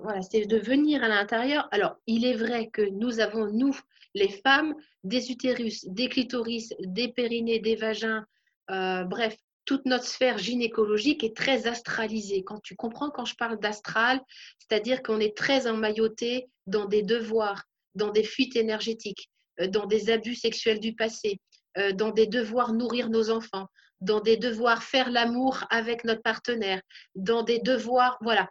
[0.03, 1.69] Voilà, c'est de venir à l'intérieur.
[1.73, 3.77] Alors, il est vrai que nous avons, nous,
[4.15, 8.25] les femmes, des utérus, des clitoris, des périnées, des vagins,
[8.71, 12.45] euh, bref, toute notre sphère gynécologique est très astralisée.
[12.45, 14.21] Quand tu comprends quand je parle d'astral,
[14.59, 19.29] c'est-à-dire qu'on est très emmailloté dans des devoirs, dans des fuites énergétiques,
[19.61, 21.41] euh, dans des abus sexuels du passé,
[21.79, 23.67] euh, dans des devoirs nourrir nos enfants,
[24.01, 26.81] dans des devoirs faire l'amour avec notre partenaire,
[27.15, 28.51] dans des devoirs, voilà.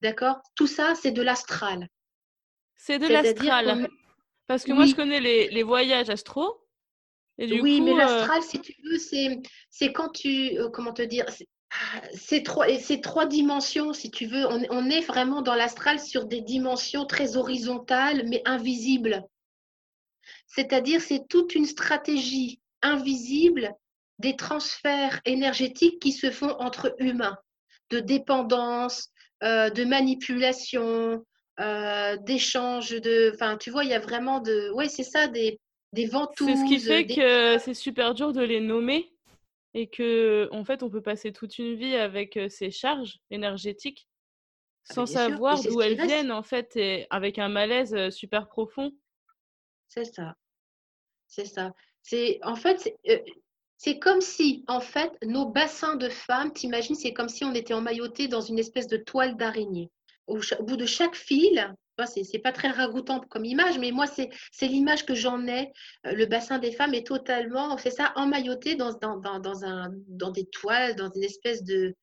[0.00, 0.40] D'accord?
[0.56, 1.88] Tout ça, c'est de l'astral.
[2.76, 3.88] C'est de l'astral.
[4.46, 6.66] Parce que moi, je connais les, voyages astro.
[7.38, 10.58] oui, mais euh, l'astral, si tu veux, c'est quand tu.
[10.58, 11.26] Euh, comment te dire
[12.12, 12.66] c'est trois,
[13.02, 14.46] trois dimensions, si tu veux.
[14.46, 19.24] On, on est vraiment dans l'astral sur des dimensions très horizontales, mais invisibles.
[20.46, 23.74] C'est-à-dire, c'est toute une stratégie invisible
[24.22, 27.36] des transferts énergétiques qui se font entre humains,
[27.90, 29.10] de dépendance,
[29.42, 31.24] euh, de manipulation,
[31.60, 35.58] euh, d'échange, de, enfin, tu vois, il y a vraiment de, ouais, c'est ça, des,
[35.92, 36.48] des ventouses.
[36.48, 39.12] C'est ce qui fait que c'est super dur de les nommer
[39.74, 44.06] et que, en fait, on peut passer toute une vie avec euh, ces charges énergétiques
[44.88, 48.92] ah, sans savoir d'où elles viennent, en fait, et avec un malaise super profond.
[49.88, 50.36] C'est ça,
[51.26, 51.72] c'est ça.
[52.02, 52.92] C'est en fait,
[53.84, 57.74] c'est comme si, en fait, nos bassins de femmes, t'imagines, c'est comme si on était
[57.74, 59.90] emmailloté dans une espèce de toile d'araignée.
[60.28, 61.74] Au, bout de chaque fil,
[62.06, 65.72] c'est pas très ragoûtant comme image, mais moi, c'est l'image que j'en ai.
[66.06, 68.92] Euh, le bassin des femmes est totalement, c'est ça, emmailloté dans,
[70.30, 71.96] des toiles, dans une espèce de,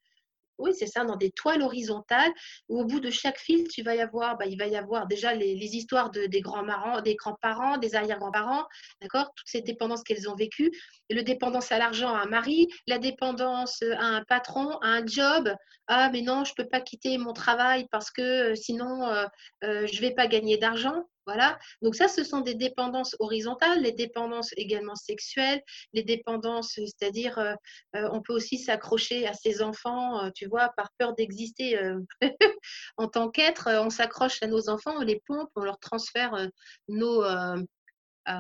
[0.60, 2.32] oui, c'est ça, dans des toiles horizontales
[2.68, 5.08] où au bout de chaque fil, tu vas y avoir, bah, il va y avoir
[5.08, 8.66] déjà les, histoires de, des grands-parents, des grands-parents, des arrière-grands-parents,
[9.02, 9.32] d'accord?
[9.36, 10.72] Toutes ces dépendances qu'elles ont vécues.
[11.10, 15.54] Le dépendance à l'argent à un mari, la dépendance à un patron, à un job.
[15.88, 19.26] Ah, mais non, je ne peux pas quitter mon travail parce que euh, sinon, euh,
[19.64, 21.06] euh, je ne vais pas gagner d'argent.
[21.30, 21.60] Voilà.
[21.84, 25.62] Donc ça, ce sont des dépendances horizontales, les dépendances également sexuelles,
[25.94, 27.54] les dépendances, c'est-à-dire euh,
[27.96, 31.80] euh, on peut aussi s'accrocher à ses enfants, euh, tu vois, par peur d'exister
[32.98, 36.50] en tant qu'être, on s'accroche à nos enfants, on les pompe, on leur transfère
[36.88, 37.24] nos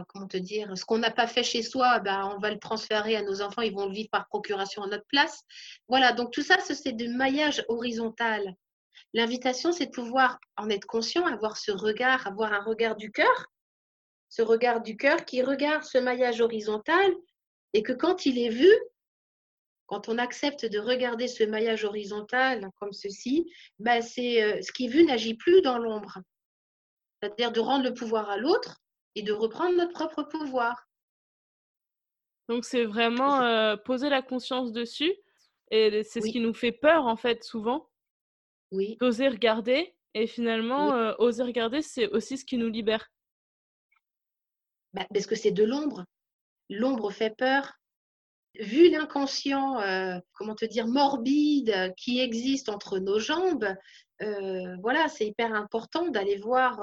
[0.08, 3.15] comment te dire, ce qu'on n'a pas fait chez soi, ben, on va le transférer
[3.15, 5.43] à nos enfants, ils vont le vivre par procuration à notre place.
[5.88, 8.56] Voilà, donc tout ça, c'est du maillage horizontal.
[9.13, 13.48] L'invitation, c'est de pouvoir en être conscient, avoir ce regard, avoir un regard du cœur,
[14.30, 17.12] ce regard du cœur qui regarde ce maillage horizontal
[17.74, 18.72] et que quand il est vu,
[19.88, 24.86] quand on accepte de regarder ce maillage horizontal comme ceci, ben c'est euh, ce qui
[24.86, 26.19] est vu n'agit plus dans l'ombre.
[27.19, 28.78] C'est-à-dire de rendre le pouvoir à l'autre
[29.15, 30.88] et de reprendre notre propre pouvoir.
[32.48, 35.13] Donc c'est vraiment euh, poser la conscience dessus
[35.72, 37.88] et c'est ce qui nous fait peur en fait souvent.
[38.72, 38.98] Oui.
[39.00, 39.96] D'oser regarder.
[40.14, 43.12] Et finalement, euh, oser regarder, c'est aussi ce qui nous libère.
[44.94, 46.06] Bah, parce que c'est de l'ombre.
[46.70, 47.74] L'ombre fait peur.
[48.60, 53.76] Vu l'inconscient, euh, comment te dire, morbide qui existe entre nos jambes,
[54.22, 56.82] euh, voilà, c'est hyper important d'aller voir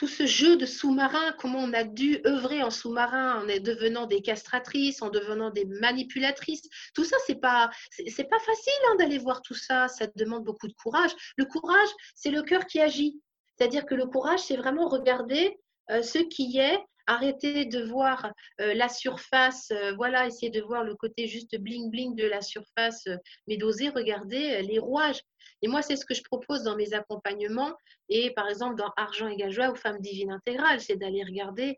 [0.00, 4.22] tout ce jeu de sous-marin, comment on a dû œuvrer en sous-marin en devenant des
[4.22, 6.62] castratrices, en devenant des manipulatrices.
[6.94, 9.88] Tout ça, c'est pas, pas facile hein, d'aller voir tout ça.
[9.88, 11.10] Ça demande beaucoup de courage.
[11.36, 13.20] Le courage, c'est le cœur qui agit.
[13.58, 15.58] C'est-à-dire que le courage, c'est vraiment regarder
[15.90, 21.26] euh, ce qui est Arrêtez de voir la surface, voilà, essayez de voir le côté
[21.26, 23.08] juste bling bling de la surface,
[23.46, 25.20] mais d'oser regarder les rouages.
[25.62, 27.74] Et moi, c'est ce que je propose dans mes accompagnements
[28.08, 31.76] et par exemple dans Argent et joie ou Femmes divines intégrales, c'est d'aller regarder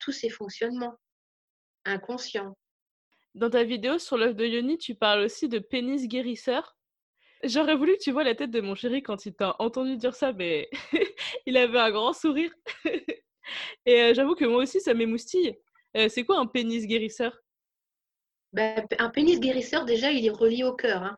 [0.00, 0.94] tous ces fonctionnements
[1.84, 2.56] inconscients.
[3.34, 6.76] Dans ta vidéo sur l'œuf de Yoni, tu parles aussi de pénis guérisseur.
[7.44, 10.14] J'aurais voulu que tu vois la tête de mon chéri quand il t'a entendu dire
[10.14, 10.68] ça, mais
[11.46, 12.52] il avait un grand sourire.
[13.86, 15.58] Et j'avoue que moi aussi, ça m'émoustille.
[15.94, 17.36] c'est quoi un pénis guérisseur?
[18.52, 21.02] Ben, Un pénis guérisseur, déjà, il est relié au cœur.
[21.02, 21.16] Hein.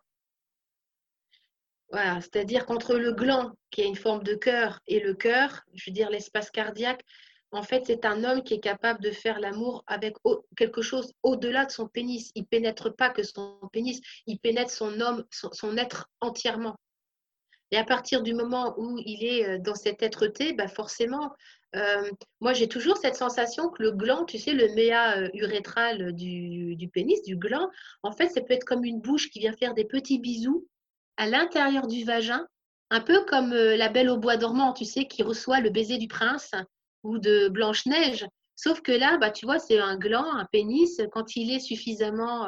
[1.90, 5.84] Voilà, c'est-à-dire qu'entre le gland, qui a une forme de cœur, et le cœur, je
[5.86, 7.04] veux dire l'espace cardiaque,
[7.52, 10.16] en fait, c'est un homme qui est capable de faire l'amour avec
[10.56, 12.32] quelque chose au-delà de son pénis.
[12.34, 16.76] Il pénètre pas que son pénis, il pénètre son homme, son, être entièrement.
[17.74, 21.32] Et à partir du moment où il est euh, dans cette être-té, bah forcément,
[21.74, 22.08] euh,
[22.40, 26.76] moi j'ai toujours cette sensation que le gland, tu sais, le méa euh, urétral du,
[26.76, 27.68] du pénis, du gland,
[28.04, 30.68] en fait, ça peut être comme une bouche qui vient faire des petits bisous
[31.16, 32.46] à l'intérieur du vagin,
[32.90, 36.06] un peu comme la belle au bois dormant, tu sais, qui reçoit le baiser du
[36.06, 36.52] prince
[37.02, 38.24] ou de Blanche-Neige.
[38.54, 42.46] Sauf que là, bah, tu vois, c'est un gland, un pénis, quand il est suffisamment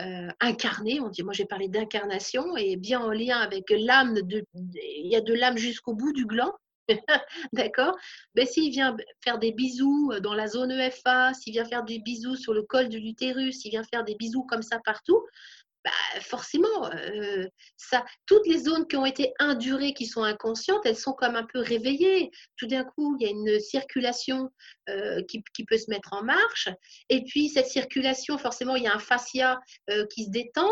[0.00, 4.18] euh, incarné, on dit, moi j'ai parlé d'incarnation, et bien en lien avec l'âme,
[4.54, 6.52] il y a de l'âme jusqu'au bout du gland,
[7.52, 7.96] d'accord?
[8.34, 12.36] Mais S'il vient faire des bisous dans la zone EFA, s'il vient faire des bisous
[12.36, 15.20] sur le col de l'utérus, s'il vient faire des bisous comme ça partout,
[15.84, 20.96] bah, forcément, euh, ça, toutes les zones qui ont été indurées, qui sont inconscientes, elles
[20.96, 22.30] sont comme un peu réveillées.
[22.58, 24.50] Tout d'un coup, il y a une circulation
[24.90, 26.68] euh, qui, peut se mettre en marche.
[27.08, 30.70] Et puis, cette circulation, forcément, il y a un fascia euh, qui se détend.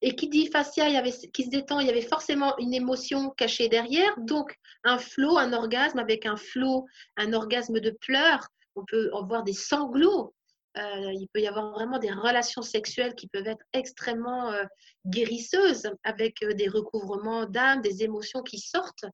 [0.00, 4.14] Et qui dit fascia qui se détend, il y avait forcément une émotion cachée derrière.
[4.18, 8.46] Donc, un flot, un orgasme avec un flot, un orgasme de pleurs.
[8.76, 10.32] On peut en voir des sanglots
[10.76, 14.64] euh, il peut y avoir vraiment des relations sexuelles qui peuvent être extrêmement euh,
[15.06, 19.04] guérisseuses avec euh, des recouvrements d'âme, des émotions qui sortent.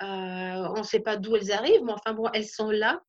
[0.00, 3.02] on ne sait pas d'où elles arrivent, mais enfin bon, elles sont là.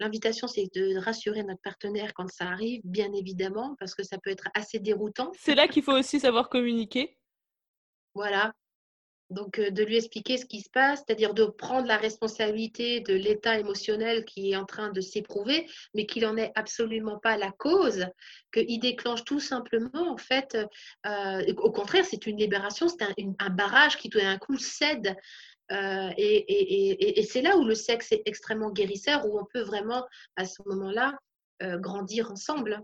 [0.00, 4.30] L'invitation, c'est de rassurer notre partenaire quand ça arrive, bien évidemment, parce que ça peut
[4.30, 5.32] être assez déroutant.
[5.36, 7.18] C'est là qu'il faut aussi savoir communiquer.
[8.14, 8.52] Voilà,
[9.30, 13.14] donc, euh, de lui expliquer ce qui se passe, c'est-à-dire de prendre la responsabilité de
[13.14, 17.50] l'état émotionnel qui est en train de s'éprouver, mais qu'il n'en est absolument pas la
[17.52, 18.06] cause,
[18.52, 20.56] qu'il déclenche tout simplement, en fait,
[21.06, 25.14] euh, au contraire, c'est une libération, c'est un, barrage qui tout d'un coup cède.
[25.70, 30.46] Euh, et, c'est là où le sexe est extrêmement guérisseur, où on peut vraiment, à
[30.46, 31.14] ce moment-là,
[31.60, 32.80] grandir ensemble.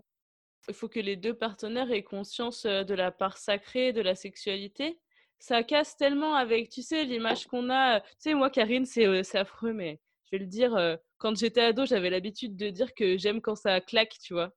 [0.69, 4.99] Il faut que les deux partenaires aient conscience de la part sacrée de la sexualité
[5.45, 8.01] ça casse tellement avec, tu sais, l'image qu'on a.
[8.01, 12.09] Tu sais, moi, Karine, c'est affreux, mais je vais le dire, quand j'étais ado, j'avais
[12.09, 14.55] l'habitude de dire que j'aime quand ça claque, tu vois.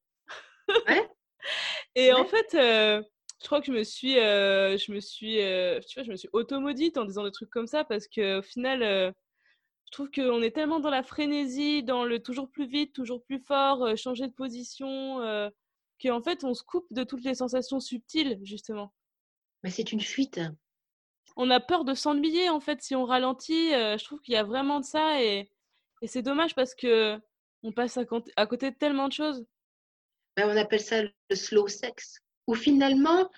[0.88, 1.06] Ouais.
[1.96, 3.04] Et en fait, je
[3.46, 5.36] crois que je me suis, je me suis,
[5.90, 8.80] tu vois, je me suis automaudite en disant des trucs comme ça parce qu'au final,
[8.80, 13.40] je trouve qu'on est tellement dans la frénésie, dans le toujours plus vite, toujours plus
[13.40, 15.20] fort, changer de position,
[16.02, 18.94] qu'en fait, on se coupe de toutes les sensations subtiles, justement.
[19.64, 20.40] Mais c'est une fuite
[21.38, 23.70] on a peur de s'ennuyer en fait si on ralentit.
[23.72, 25.50] je trouve qu'il y a vraiment de ça et,
[26.06, 27.20] c'est dommage parce que
[27.64, 28.06] on passe à,
[28.46, 29.44] côté de tellement de choses.
[30.36, 33.30] Ben, on appelle ça le slow sex, où finalement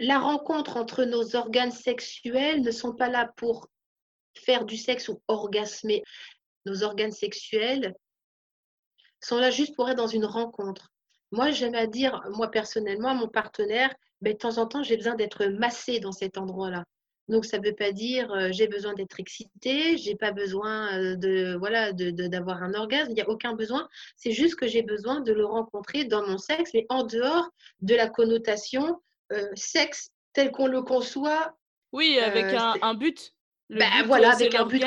[0.00, 3.68] la rencontre entre nos organes sexuels ne sont pas là pour
[4.34, 6.02] faire du sexe ou orgasmer.
[6.64, 7.94] Nos organes sexuels
[9.20, 10.90] sont là juste pour être dans une rencontre.
[11.32, 15.16] Moi, j'aime à dire, moi personnellement, mon partenaire, ben, de temps en temps, j'ai besoin
[15.16, 16.84] d'être massé dans cet endroit-là.
[17.28, 21.16] Donc, ça ne veut pas dire euh, j'ai besoin d'être excité, j'ai pas besoin euh,
[21.16, 23.88] de voilà d'avoir un orgasme, il n'y a aucun besoin.
[24.16, 27.48] C'est juste que j'ai besoin de le rencontrer dans mon sexe, mais en dehors
[27.80, 29.00] de la connotation
[29.32, 31.56] euh, sexe tel qu'on le conçoit.
[31.92, 33.32] Oui, avec un, but.
[33.70, 34.84] Le bah, voilà, avec un but.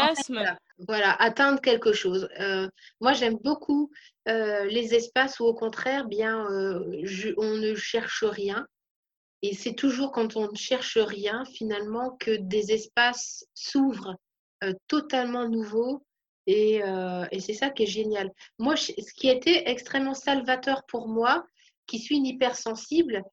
[0.88, 1.12] voilà.
[1.14, 2.30] atteindre quelque chose.
[3.02, 3.90] moi, j'aime beaucoup
[4.28, 8.68] les espaces où, au contraire, bien, on ne cherche rien
[9.42, 14.18] et c'est toujours quand on ne cherche rien, finalement, que des espaces s'ouvrent
[14.64, 16.06] euh, totalement nouveaux.
[16.48, 18.32] Et, euh, et c'est ça qui est génial.
[18.58, 21.46] Moi, ce qui été extrêmement salvateur pour moi,
[21.86, 23.24] qui suis une hypersensible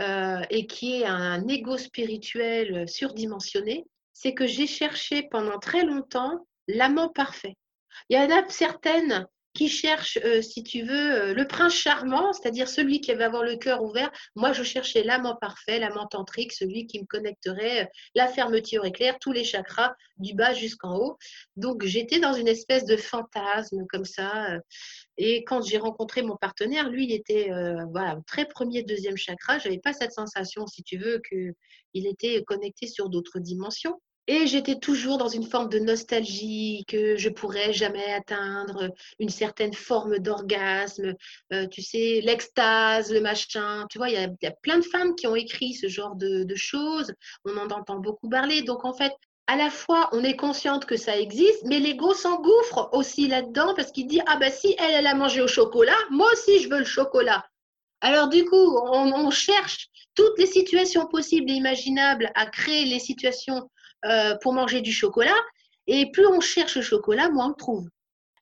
[0.00, 6.46] euh, et qui est un ego spirituel surdimensionné, c'est que j'ai cherché pendant très longtemps
[6.68, 7.56] l'amant parfait.
[8.08, 12.32] Il y en a certaines qui cherche, euh, si tu veux, euh, le prince charmant,
[12.32, 14.10] c'est-à-dire celui qui va avoir le cœur ouvert.
[14.34, 17.86] Moi, je cherchais l'amant parfait, l'amant tantrique, celui qui me connecterait, euh,
[18.16, 21.18] la fermeture éclair, tous les chakras, du bas jusqu'en haut.
[21.56, 24.58] Donc, j'étais dans une espèce de fantasme comme ça.
[25.16, 27.50] et quand j'ai rencontré mon partenaire, lui, il était
[27.90, 29.58] voilà, très premier, deuxième chakra.
[29.58, 34.00] Je n'avais pas cette sensation, si tu veux, qu'il était connecté sur d'autres dimensions.
[34.26, 39.74] Et j'étais toujours dans une forme de nostalgie que je pourrais jamais atteindre, une certaine
[39.74, 41.14] forme d'orgasme,
[41.52, 43.86] euh, tu sais, l'extase, le machin.
[43.90, 47.12] Tu vois, il y, a, plein de femmes qui ont écrit ce genre de, choses.
[47.44, 48.62] On en entend beaucoup parler.
[48.62, 49.12] Donc, en fait,
[49.46, 53.92] à la fois, on est consciente que ça existe, mais l'ego s'engouffre aussi là-dedans parce
[53.92, 56.78] qu'il dit Ah ben si elle, elle a mangé au chocolat, moi aussi je veux
[56.78, 57.44] le chocolat.
[58.00, 63.00] Alors, du coup, on, on cherche toutes les situations possibles et imaginables à créer les
[63.00, 63.68] situations
[64.04, 65.36] euh, pour manger du chocolat.
[65.86, 67.88] Et plus on cherche le chocolat, moins on le trouve.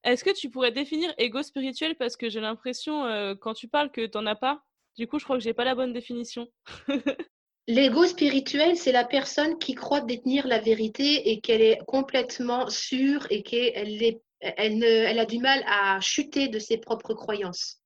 [0.05, 1.97] Est-ce que tu pourrais définir ego spirituel?
[1.97, 4.63] Parce que j'ai l'impression, euh, quand tu parles, que tu n'en as pas.
[4.97, 6.49] Du coup, je crois que j'ai pas la bonne définition.
[7.69, 13.25] L'ego spirituel, c'est la personne qui croit détenir la vérité et qu'elle est complètement sûre
[13.31, 17.81] et qu'elle est, elle, elle a du mal à chuter de ses propres croyances.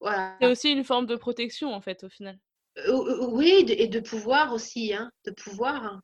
[0.00, 0.36] Voilà.
[0.40, 2.38] C'est aussi une forme de protection, en fait, au final.
[2.86, 5.84] Euh, oui, et de pouvoir aussi, hein, de pouvoir.
[5.84, 6.02] Hein,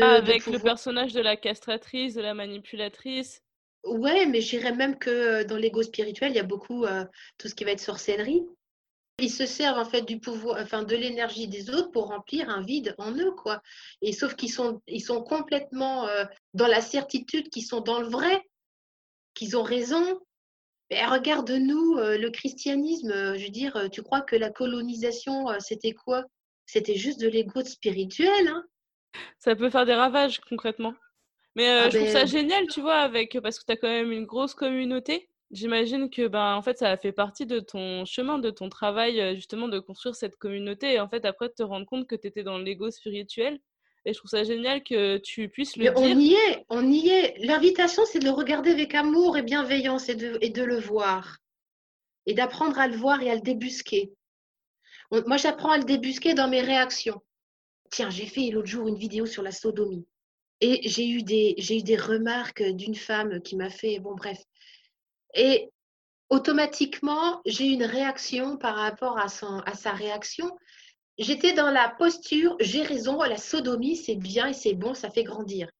[0.00, 3.42] Avec le personnage de la castratrice, de la manipulatrice.
[3.84, 7.04] Ouais, mais je dirais même que euh, dans l'ego spirituel, il y a beaucoup euh,
[7.38, 8.42] tout ce qui va être sorcellerie.
[9.18, 12.62] Ils se servent en fait du pouvoir, enfin de l'énergie des autres pour remplir un
[12.62, 13.62] vide en eux, quoi.
[14.00, 16.08] Et sauf qu'ils sont, ils sont complètement
[16.54, 18.42] dans la certitude qu'ils sont dans le vrai,
[19.34, 20.18] qu'ils ont raison,
[20.90, 25.92] regarde-nous, euh, le christianisme, euh, je veux dire, euh, tu crois que la colonisation, c'était
[25.92, 26.24] quoi?
[26.66, 28.48] C'était juste de l'ego spirituel.
[28.48, 28.64] Hein?
[29.38, 30.94] Ça peut faire des ravages concrètement.
[31.56, 33.88] Mais ah je trouve ça ben génial, tu vois, avec parce que tu as quand
[33.88, 35.28] même une grosse communauté.
[35.50, 39.34] J'imagine que ben en fait ça a fait partie de ton chemin, de ton travail
[39.34, 42.28] justement de construire cette communauté et en fait après de te rendre compte que tu
[42.28, 43.58] étais dans l'ego spirituel
[44.04, 45.92] et je trouve ça génial que tu puisses le dire.
[45.96, 47.34] On y est, on y est.
[47.44, 51.38] L'invitation, c'est de le regarder avec amour et bienveillance et de, et de le voir.
[52.26, 54.12] Et d'apprendre à le voir et à le débusquer.
[55.10, 57.20] Moi, j'apprends à le débusquer dans mes réactions.
[57.90, 60.06] Tiens, j'ai fait l'autre jour une vidéo sur la sodomie.
[60.60, 64.38] Et j'ai eu des, j'ai eu des remarques d'une femme qui m'a fait, bon bref.
[65.34, 65.70] Et
[66.28, 70.50] automatiquement, j'ai une réaction par rapport à, son, à sa réaction
[71.20, 75.22] j'étais dans la posture, j'ai raison, la sodomie, c'est bien et c'est bon, ça fait
[75.22, 75.70] grandir.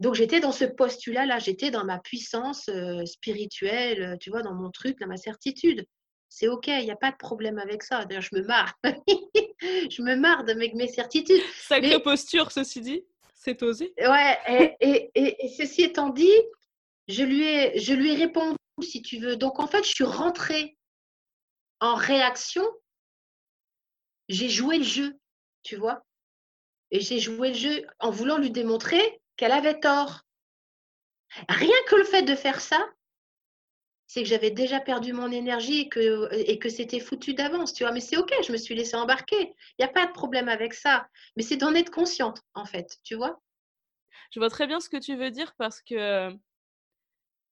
[0.00, 4.70] Donc j'étais dans ce postulat-là, j'étais dans ma puissance euh, spirituelle, tu vois, dans mon
[4.70, 5.86] truc, dans ma certitude.
[6.28, 8.04] C'est OK, il n'y a pas de problème avec ça.
[8.04, 8.74] D'ailleurs, je me marre.
[8.84, 11.42] je me marre avec mes certitudes.
[11.54, 13.92] Sacrée posture, ceci dit, c'est osé.
[13.98, 16.32] Ouais, et, et, ceci étant dit,
[17.06, 19.36] je lui, ai, je lui ai répondu, si tu veux.
[19.36, 20.76] Donc en fait, je suis rentrée
[21.80, 22.64] en réaction
[24.32, 25.18] j'ai joué le jeu,
[25.62, 26.04] tu vois.
[26.90, 30.22] Et j'ai joué le jeu en voulant lui démontrer qu'elle avait tort.
[31.48, 32.86] Rien que le fait de faire ça,
[34.06, 35.88] c'est que j'avais déjà perdu mon énergie
[36.32, 37.92] et que, c'était foutu d'avance, tu vois.
[37.92, 39.40] Mais c'est OK, je me suis laissée embarquer.
[39.40, 41.08] Il n'y a pas de problème avec ça.
[41.36, 43.40] Mais c'est d'en être consciente, en fait, tu vois.
[44.30, 46.30] Je vois très bien ce que tu veux dire parce que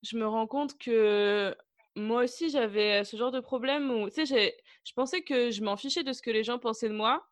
[0.02, 1.56] je me rends compte que
[1.96, 5.76] moi aussi, j'avais ce genre de problème où, tu sais, je pensais que je m'en
[5.76, 7.26] fichais de ce que les gens pensaient de moi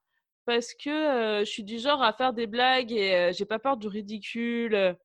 [0.47, 3.89] parce que je suis du genre à faire des blagues et j'ai pas peur du
[3.89, 4.97] ridicule,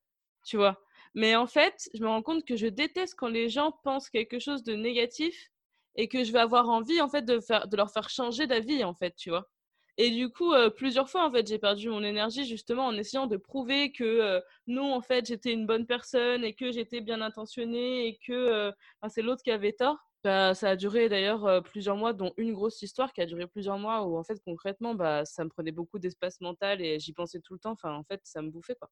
[0.46, 0.82] tu vois?
[1.16, 4.40] Mais en fait, je me rends compte que je déteste quand les gens pensent quelque
[4.40, 5.50] chose de négatif
[5.96, 8.84] et que je vais avoir envie, en fait, de, faire, de leur faire changer d'avis,
[8.84, 9.50] en fait, tu vois?
[9.98, 13.38] Et du coup, plusieurs fois, en fait, j'ai perdu mon énergie justement en essayant de
[13.38, 18.18] prouver que non, en fait, j'étais une bonne personne et que j'étais bien intentionnée et
[18.26, 18.72] que
[19.08, 19.98] c'est l'autre qui avait tort.
[20.24, 23.78] Bah, ça a duré d'ailleurs plusieurs mois, dont une grosse histoire qui a duré plusieurs
[23.78, 27.40] mois où en fait concrètement, bah, ça me prenait beaucoup d'espace mental et j'y pensais
[27.42, 27.72] tout le temps.
[27.74, 28.90] Enfin, en fait, ça me bouffait quoi.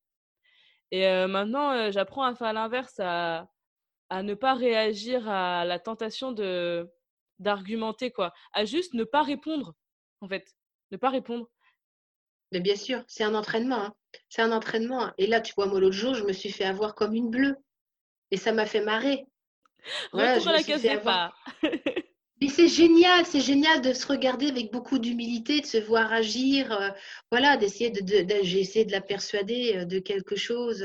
[0.91, 3.49] Et maintenant, j'apprends à faire l'inverse, à,
[4.09, 6.89] à ne pas réagir à la tentation de
[7.39, 9.73] d'argumenter quoi, à juste ne pas répondre
[10.21, 10.53] en fait
[10.91, 11.49] ne pas répondre.
[12.51, 13.81] Mais bien sûr, c'est un entraînement.
[13.81, 13.93] Hein.
[14.29, 15.11] C'est un entraînement.
[15.17, 17.55] Et là, tu vois, moi, l'autre jour, je me suis fait avoir comme une bleue.
[18.31, 19.25] Et ça m'a fait marrer.
[20.11, 20.85] Voilà, Retour à la case
[22.41, 26.71] Mais c'est génial, c'est génial de se regarder avec beaucoup d'humilité, de se voir agir,
[26.71, 26.89] euh,
[27.29, 30.83] voilà, d'essayer de, j'ai essayé de la persuader euh, de quelque chose.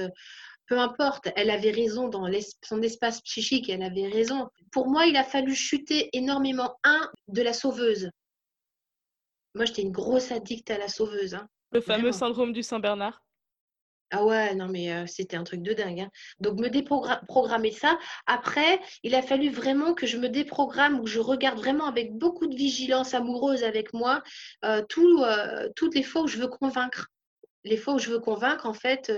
[0.67, 2.29] peu importe, elle avait raison dans
[2.63, 4.49] son espace psychique, elle avait raison.
[4.71, 8.11] Pour moi, il a fallu chuter énormément, un, de la sauveuse.
[9.57, 11.35] Moi, j'étais une grosse addict à la sauveuse.
[11.35, 11.49] Hein.
[11.73, 13.25] Le fameux syndrome du Saint-Bernard.
[14.11, 16.11] Ah ouais, non mais heu, c'était un truc de dingue, hein.
[16.39, 17.99] Donc me déprogra programmer ça.
[18.27, 22.47] Après, il a fallu vraiment que je me déprogramme ou je regarde vraiment avec beaucoup
[22.47, 24.23] de vigilance amoureuse avec moi,
[24.91, 27.09] tout, heu, toutes les fois où je veux convaincre.
[27.65, 29.11] Les fois où je veux convaincre, en fait,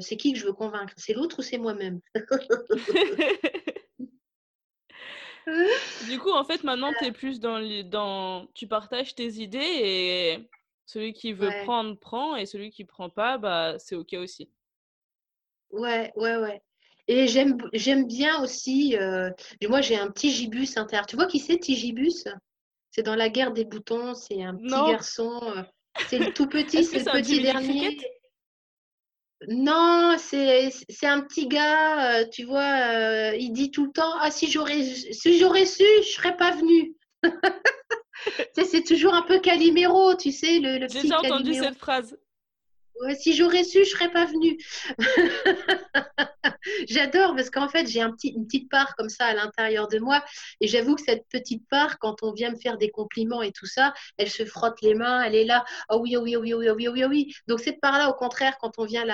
[0.00, 0.92] c'est qui que je veux convaincre?
[0.96, 2.00] C'est l'autre ou c'est moi-même?
[6.00, 9.58] Du coup, en fait, maintenant, tu es plus dans les dans tu partages tes idées
[9.60, 10.50] et
[10.86, 14.50] celui qui veut Ouais, prendre, prend et celui qui prend pas, bah, c'est OK aussi.
[15.70, 16.62] ouais, ouais, ouais
[17.08, 19.32] et j'aime bien aussi, heu,
[19.68, 21.06] moi j'ai un petit gibus intérieur.
[21.06, 22.24] Tu vois qui c'est Tigibus?
[22.92, 24.84] C'est dans La Guerre des boutons, c'est un petit Non!
[24.84, 25.64] garçon, heu,
[26.02, 27.96] c'est le tout petit, c'est le petit dernier.
[29.48, 30.70] Non, c'est
[31.02, 34.82] un petit gars, heu, tu vois, heu, il dit tout le temps: «Ah si j'aurais
[34.82, 36.94] si j'aurais su, je serais pas venu».
[38.54, 41.64] C'est toujours un peu Calimero, tu sais, le le J'ai déjà entendu Calimero.
[41.64, 42.18] cette phrase.
[43.00, 44.58] Ouais, si j'aurais su, je serais pas venue.
[46.88, 50.24] J'adore parce qu'en fait, j'ai une petite part comme ça à l'intérieur de moi.
[50.60, 53.66] Et j'avoue que cette petite part, quand on vient me faire des compliments et tout
[53.66, 55.64] ça, elle se frotte les mains, elle est là.
[55.88, 57.34] Oh oui, oh oui, oh oui, oui, oui, oui, oui.
[57.46, 59.04] Donc cette part-là, au contraire, quand on vient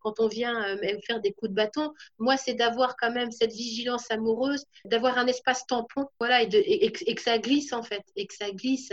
[0.00, 3.30] quand on vient euh, me faire des coups de bâton, moi, c'est d'avoir quand même
[3.30, 8.04] cette vigilance amoureuse, d'avoir un espace tampon, voilà, et, de, que ça glisse en fait,
[8.16, 8.92] et que ça glisse.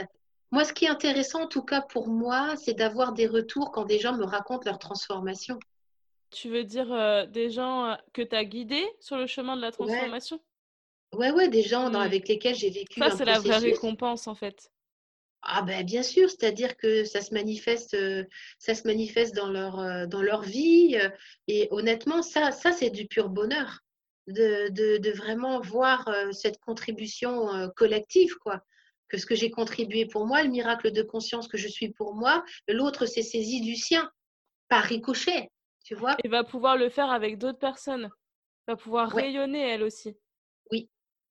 [0.51, 3.85] Moi, ce qui est intéressant, en tout cas pour moi, c'est d'avoir des retours quand
[3.85, 5.59] des gens me racontent leur transformation.
[6.31, 10.39] Tu veux dire, des gens, que tu as guidés sur le chemin de la transformation?
[11.13, 12.03] ouais, ouais, des gens dans- Mmh.
[12.03, 14.71] avec lesquels j'ai vécu Ça, c'est la vraie récompense, en fait.
[15.49, 17.95] Ah ben bien sûr, c'est-à-dire que ça se manifeste,
[18.59, 20.97] ça se manifeste dans leur, dans leur vie.
[21.47, 23.79] et honnêtement, ça, ça c'est du pur bonheur
[24.27, 28.61] de, de, de vraiment voir cette contribution collective, quoi.
[29.07, 32.13] Que ce que j'ai contribué pour moi, le miracle de conscience que je suis pour
[32.13, 34.11] moi, l'autre s'est saisi du sien,
[34.67, 35.49] par ricochet,
[35.87, 36.17] tu vois?
[36.21, 38.09] Et va pouvoir le faire avec d'autres personnes.
[38.67, 40.17] Va pouvoir Ouais, rayonner elle aussi.
[40.69, 40.89] oui,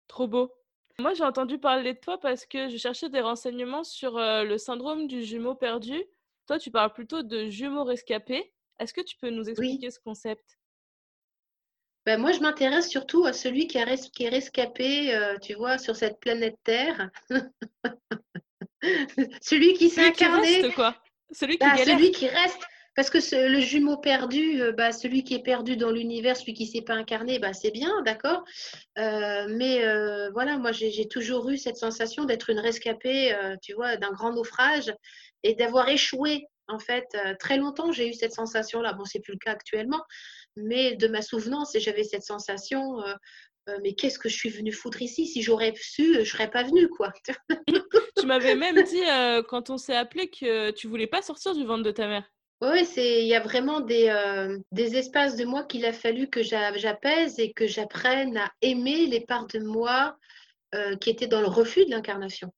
[0.09, 0.53] Trop beau.
[0.99, 4.59] Moi, j'ai entendu parler de toi parce que je cherchais des renseignements sur, heu, le
[4.59, 6.05] syndrome du jumeau perdu.
[6.47, 8.53] Toi, tu parles plutôt de jumeaux rescapés.
[8.79, 9.51] Est-ce que tu peux nous oui.
[9.51, 10.59] expliquer ce concept?
[12.05, 15.55] Ben moi, je m'intéresse surtout à celui qui, a res- qui est rescapé, euh, tu
[15.55, 17.11] vois, sur cette planète Terre.
[19.41, 20.95] celui qui s'est Celui qui incarné, reste, quoi.
[21.31, 22.61] Celui qui bah, celui qui reste.
[22.95, 23.19] Parce que
[23.49, 26.83] le jumeau perdu, euh, bah, celui qui est perdu dans l'univers, celui qui ne s'est
[26.83, 28.45] pas incarné, bah, c'est bien, d'accord.
[28.99, 33.97] Euh, mais euh, voilà, moi, j'ai toujours eu cette sensation d'être une rescapée, tu vois,
[33.97, 34.93] d'un grand naufrage
[35.43, 36.47] et d'avoir échoué.
[36.69, 37.07] En fait,
[37.39, 38.93] très longtemps, j'ai eu cette sensation-là.
[38.93, 40.03] Bon, c'est plus le cas actuellement,
[40.57, 43.03] mais de ma souvenance, j'avais cette sensation.
[43.83, 45.27] mais qu'est-ce que je suis venue foutre ici?
[45.27, 47.13] Si j'aurais su, je ne serais pas venue, quoi.
[48.19, 49.03] Tu m'avais même dit,
[49.49, 52.25] quand on s'est appelé que tu voulais pas sortir du ventre de ta mère.
[52.63, 56.29] Oui, c'est, il y a vraiment des, euh, des espaces de moi qu'il a fallu
[56.31, 60.17] que j'a- j'apaise et que j'apprenne à aimer les parts de moi
[60.77, 62.53] euh, qui étaient dans le refus de l'incarnation.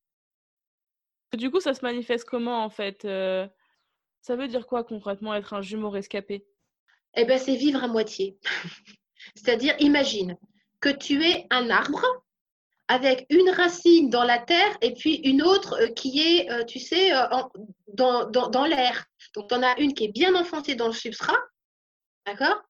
[1.33, 3.49] Du coup, ça se manifeste comment, en fait, heu?
[4.21, 6.47] Ça veut dire quoi concrètement être un jumeau rescapé?
[7.17, 8.37] Eh bien, c'est vivre à moitié.
[9.35, 10.37] C'est-à-dire, imagine
[10.81, 12.24] que tu es un arbre
[12.89, 16.79] avec une racine dans la terre et puis une autre euh, qui est, euh, tu
[16.79, 17.51] sais, euh, en-
[17.89, 19.07] dans, dans, dans l'air.
[19.35, 21.39] Donc, tu en as une qui est bien enfoncée dans le substrat,
[22.27, 22.63] d'accord?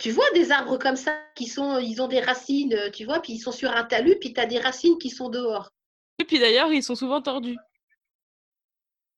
[0.00, 3.34] Tu vois des arbres comme ça qui sont, ils ont des racines, tu vois, puis
[3.34, 5.70] ils sont sur un talus, puis tu as des racines qui sont dehors.
[6.18, 7.58] Et puis d'ailleurs, ils sont souvent tordus.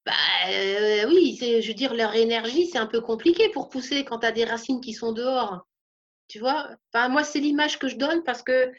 [0.05, 0.13] Bah
[0.49, 4.27] euh, oui, je veux dire, leur énergie, c'est un peu compliqué pour pousser quand tu
[4.27, 5.67] as des racines qui sont dehors.
[6.29, 6.69] Tu vois?
[6.93, 8.73] Enfin, moi, c'est l'image que je donne parce que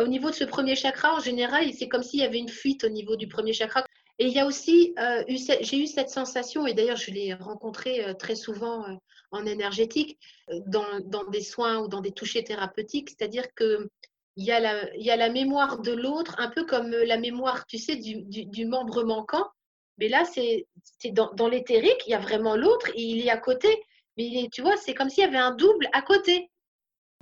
[0.00, 2.84] au niveau de ce premier chakra, en général, c'est comme s'il y avait une fuite
[2.84, 3.84] au niveau du premier chakra.
[4.18, 8.02] Et il y a aussi, euh, j'ai eu cette sensation, et d'ailleurs, je l'ai rencontré
[8.02, 8.94] euh, très souvent euh,
[9.30, 10.18] en énergétique,
[10.50, 13.90] euh, dans, des soins ou dans des touchés thérapeutiques, c'est-à-dire que
[14.38, 17.16] il y, a la, il y a la mémoire de l'autre, un peu comme la
[17.16, 19.48] mémoire, tu sais, du, membre manquant.
[19.96, 20.66] Mais là, c'est
[21.12, 23.82] dans, dans il y a vraiment l'autre, il est à côté.
[24.18, 26.50] Mais tu vois, c'est comme s'il y avait un double à côté,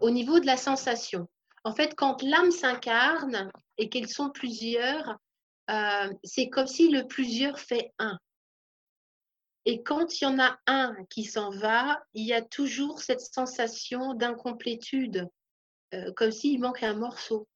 [0.02, 1.28] au niveau de la sensation.
[1.64, 5.18] En fait, quand l'âme s'incarne et qu'ils sont plusieurs,
[5.70, 8.18] euh, c'est comme si le plusieurs fait un.
[9.66, 13.22] Et quand il y en a un qui s'en va, il y a toujours cette
[13.22, 15.26] sensation d'incomplétude,
[15.94, 17.48] euh, comme s'il manque un morceau.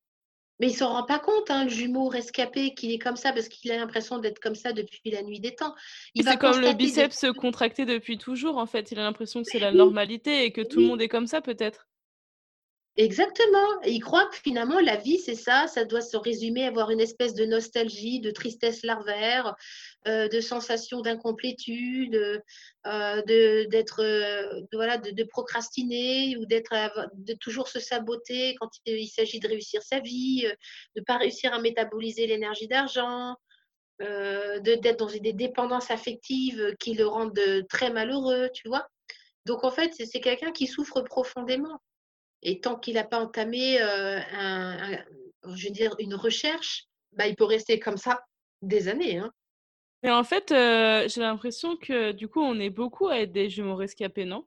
[0.61, 3.49] Mais il s'en rend pas compte, hein, le jumeau rescapé, qu'il est comme ça parce
[3.49, 5.75] qu'il a l'impression d'être comme ça depuis la nuit des temps.
[6.17, 8.91] C'est comme le biceps contracté depuis toujours, en fait.
[8.91, 11.29] Il a l'impression que c'est la Oui, normalité et que tout le monde est comme
[11.29, 11.88] ça, peut-être?
[12.99, 13.81] Exactement.
[13.85, 15.69] Et ils croient que finalement, la vie, c'est ça.
[15.69, 19.55] Ça doit se résumer à avoir une espèce de nostalgie, de tristesse larvaire,
[20.09, 26.75] euh, de sensation d'incomplétude, euh, de, d'être, euh, voilà, de, procrastiner ou d'être,
[27.15, 30.43] de toujours se saboter quand il, s'agit de réussir sa vie,
[30.97, 33.37] de ne pas réussir à métaboliser l'énergie d'argent,
[34.01, 38.89] d'être dans des dépendances affectives qui le rendent très malheureux, tu vois.
[39.47, 41.81] Donc, en fait, c'est quelqu'un qui souffre profondément.
[42.43, 44.99] Et tant qu'il n'a pas entamé euh, un,
[45.55, 48.25] je veux dire, une recherche, bah, il peut rester comme ça
[48.63, 49.19] des années.
[49.19, 49.33] Hein.
[50.03, 53.51] Et en fait, euh, j'ai l'impression que du coup, on est beaucoup à être des
[53.51, 54.47] jumeaux rescapés, non?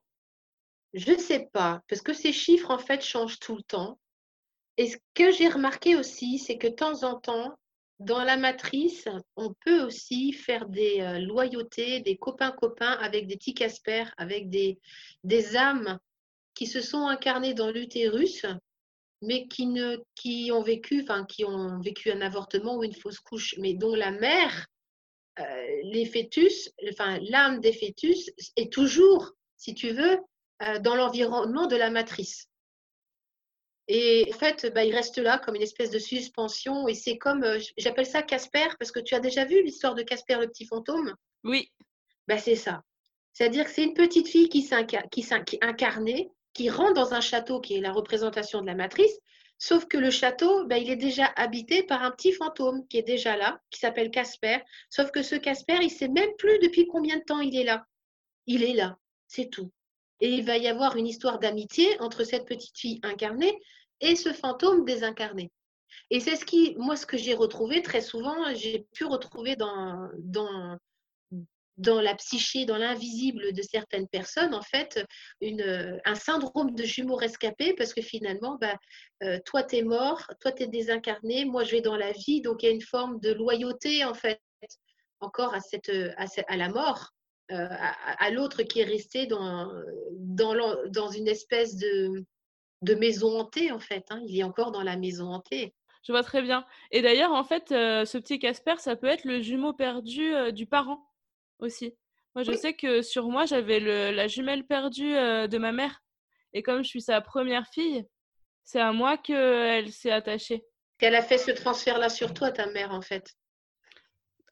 [0.94, 4.00] Je ne sais pas, parce que ces chiffres, en fait, changent tout le temps.
[4.78, 7.58] Et ce que j'ai remarqué aussi, c'est que de temps en temps,
[8.00, 13.54] dans la matrice, on peut aussi faire des euh, loyautés, des copains-copains avec des petits
[13.54, 14.80] Casper, avec des,
[15.24, 16.00] des âmes
[16.54, 18.45] qui se sont incarnés dans l'utérus,
[19.22, 23.20] mais qui, ne, qui, ont vécu, enfin, qui ont vécu un avortement ou une fausse
[23.20, 24.68] couche, mais dont la mère,
[25.39, 30.18] euh, les fœtus, enfin, l'âme des fœtus est toujours, si tu veux,
[30.64, 32.47] euh, dans l'environnement de la matrice.
[33.88, 36.88] Et en fait, bah, il reste là comme une espèce de suspension.
[36.88, 40.04] Et c'est comme, euh, j'appelle ça Casper, parce que tu as déjà vu l'histoire de
[40.04, 41.14] Casper le petit fantôme?
[41.43, 41.72] Oui.
[42.28, 42.84] Bah, c'est ça.
[43.34, 44.76] C'est-à-dire que c'est une petite fille qui s'est
[45.62, 49.20] incarnée qui rentre dans un château qui est la représentation de la matrice,
[49.58, 53.04] sauf que le château, ben, il est déjà habité par un petit fantôme qui est
[53.04, 54.58] déjà là, qui s'appelle Casper,
[54.89, 57.64] sauf que ce Casper, il ne sait même plus depuis combien de temps il est
[57.64, 57.86] là.
[58.47, 58.97] Il est là,
[59.28, 59.72] c'est tout.
[60.20, 63.60] Et il va y avoir une histoire d'amitié entre cette petite fille incarnée
[63.99, 65.52] et ce fantôme désincarné.
[66.10, 70.10] Et c'est ce qui, moi, ce que j'ai retrouvé très souvent, j'ai pu retrouver dans,
[70.18, 70.78] dans,
[71.82, 75.04] dans la psyché, dans l'invisible de certaines personnes, en fait,
[75.42, 78.76] un syndrome de jumeaux rescapés, parce que finalement, bah,
[79.24, 82.42] euh, toi, tu es mort, toi, tu es désincarné, moi, je vais dans la vie,
[82.42, 84.40] donc il y a une forme de loyauté, en fait,
[85.20, 87.10] encore à, la mort,
[87.52, 89.72] euh, à, l'autre qui est resté dans,
[91.16, 92.24] une espèce de,
[92.84, 94.06] de maison hantée, en fait.
[94.12, 94.22] Hein.
[94.28, 95.74] Il est encore dans la maison hantée.
[96.04, 96.66] Je vois très bien.
[96.92, 100.68] Et d'ailleurs, en fait, euh, ce petit Casper, ça peut être le jumeau perdu du
[100.68, 101.11] parent
[101.62, 101.93] aussi.
[102.36, 103.80] Moi, je sais que sur moi, j'avais
[104.12, 106.01] la jumelle perdue euh, de ma mère.
[106.53, 108.05] Et comme je suis sa première fille,
[108.64, 110.64] c'est à moi qu'elle s'est attachée.
[110.99, 113.36] Elle a fait ce transfert-là sur toi, ta mère, en fait.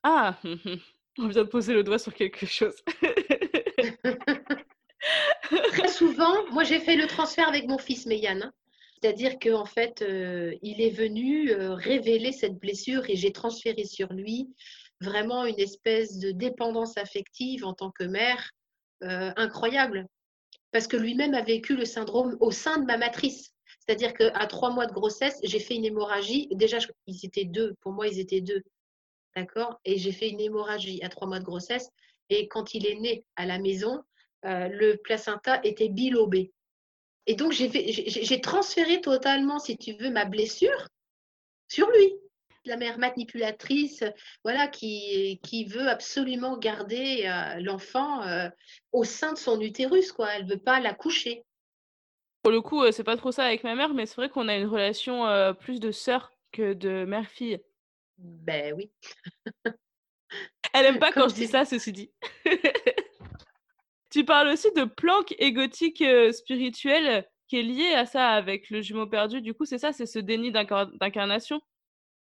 [0.03, 0.37] Ah,
[1.17, 2.75] on vient de poser le doigt sur quelque chose.
[5.71, 8.43] Très souvent, moi j'ai fait le transfert avec mon fils Meyane.
[8.43, 8.53] Hein.
[9.01, 14.11] C'est-à-dire qu'en fait, euh, il est venu euh, révéler cette blessure et j'ai transféré sur
[14.11, 14.49] lui
[15.01, 18.51] vraiment une espèce de dépendance affective en tant que mère
[19.03, 20.07] euh, incroyable.
[20.71, 23.53] Parce que lui-même a vécu le syndrome au sein de ma matrice.
[23.79, 26.47] C'est-à-dire qu'à trois mois de grossesse, j'ai fait une hémorragie.
[26.51, 26.77] Déjà,
[27.07, 27.73] ils étaient deux.
[27.81, 28.61] Pour moi, ils étaient deux.
[29.35, 29.79] D'accord?
[29.85, 31.89] Et j'ai fait une hémorragie à trois mois de grossesse.
[32.29, 34.03] Et quand il est né à la maison,
[34.45, 36.51] euh, le placenta était bilobé.
[37.25, 40.87] Et donc, j'ai transféré totalement, si tu veux, ma blessure
[41.67, 42.13] sur lui
[42.69, 44.03] la mère manipulatrice,
[44.43, 48.47] voilà, qui, qui veut absolument garder euh, l'enfant euh,
[48.93, 50.29] au sein de son utérus, quoi.
[50.33, 51.43] Elle veut pas l'accoucher.
[52.43, 54.47] Pour le coup, euh, c'est pas trop ça avec ma mère, mais c'est vrai qu'on
[54.47, 55.25] a une relation
[55.59, 57.59] plus de sœur que de mère-fille.
[58.17, 58.91] Ben oui.
[60.73, 62.11] Elle aime pas quand je dis ça, ceci dit.
[64.11, 69.07] tu parles aussi de planque égotique spirituelle qui est liée à ça avec le jumeau
[69.07, 69.41] perdu.
[69.41, 71.59] Du coup, c'est ça, c'est ce déni d'incarnation.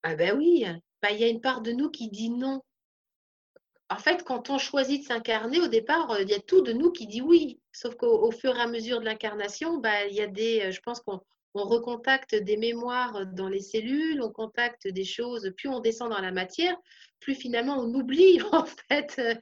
[0.03, 0.65] Ah ben oui,
[1.01, 2.61] bah, il y a une part de nous qui dit non.
[3.89, 6.71] En fait, quand on choisit de s'incarner, au départ, euh, il y a tout de
[6.71, 7.59] nous qui dit oui.
[7.73, 10.79] Sauf qu'au fur et à mesure de l'incarnation, bah, il y a des, euh, je
[10.81, 11.19] pense qu'on
[11.53, 16.31] recontacte des mémoires dans les cellules, on contacte des choses, plus on descend dans la
[16.31, 16.75] matière,
[17.19, 19.35] plus finalement on oublie en fait euh,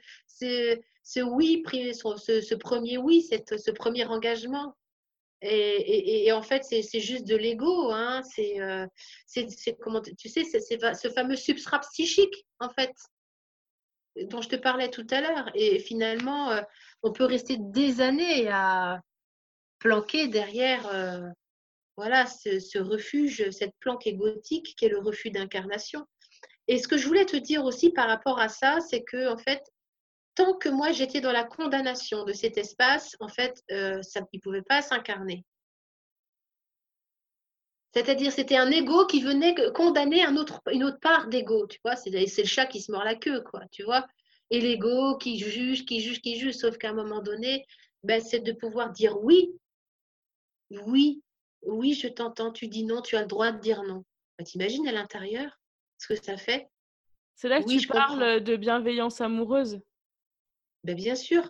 [1.03, 4.75] ce, oui, ce, ce premier oui, cette, ce premier engagement.
[5.41, 7.91] Et, en fait, c'est juste de l'ego.
[7.91, 8.21] Hein.
[8.39, 8.87] Euh,
[9.25, 12.93] c'est comment tu sais, c'est ce fameux substrat psychique, en fait,
[14.23, 15.49] dont je te parlais tout à l'heure.
[15.55, 16.61] Et finalement, euh,
[17.03, 19.01] on peut rester des années à
[19.79, 21.29] planquer derrière euh,
[21.95, 26.05] voilà, ce, ce, refuge, cette planque égotique qui est le refus d'incarnation.
[26.67, 29.37] Et ce que je voulais te dire aussi par rapport à ça, c'est que en
[29.37, 29.63] fait,
[30.39, 34.37] tant que moi j'étais dans la condamnation de cet espace, en fait, euh, ça, il
[34.37, 35.43] ne pouvait pas s'incarner.
[37.93, 41.97] C'est-à-dire, c'était un ego qui venait condamner un autre, une autre part d'ego, tu vois.
[41.97, 44.07] C'est, le chat qui se mord la queue, quoi, tu vois.
[44.49, 47.65] Et l'ego qui juge, qui juge, qui juge, sauf qu'à un moment donné,
[48.03, 49.51] ben, c'est de pouvoir dire oui,
[50.69, 51.21] oui,
[51.63, 54.05] Oui, je t'entends, tu dis non, tu as le droit de dire non.
[54.37, 55.59] Bah, T'imagines à l'intérieur
[55.97, 56.69] ce que ça fait?
[57.35, 58.17] C'est là que Oui, tu je comprends.
[58.17, 59.81] parles de bienveillance amoureuse.
[60.83, 61.49] Ben, bien sûr.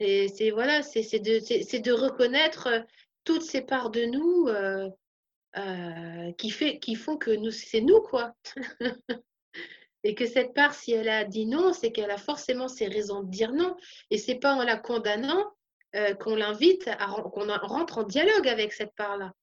[0.00, 2.80] C'est voilà, de, de reconnaître euh,
[3.24, 4.88] toutes ces parts de nous euh,
[5.58, 8.34] euh, qui, fait, qui font que nous, c'est nous, quoi.
[10.02, 13.22] Et que cette part, si elle a dit non, c'est qu'elle a forcément ses raisons
[13.22, 13.76] de dire non.
[14.10, 15.52] Et c'est pas en la condamnant
[16.20, 16.88] qu'on l'invite,
[17.34, 19.34] qu'on en- rentre en dialogue avec cette part-là.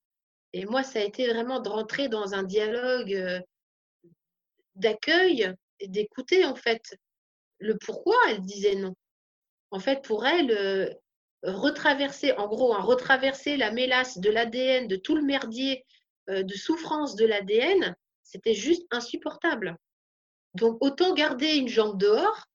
[0.53, 3.43] Et moi, ça a été vraiment de rentrer dans un dialogue
[4.76, 6.97] d'accueil et d'écouter, en fait,
[7.60, 8.93] le pourquoi elle disait non.
[9.72, 10.89] En fait, pour elle, euh,
[11.43, 15.86] retraverser, en gros, hein, retraverser la mélasse de l'ADN, de tout le merdier
[16.30, 19.78] euh, de souffrance de l'ADN, c'était juste insupportable.
[20.53, 22.45] Donc, autant garder une jambe dehors.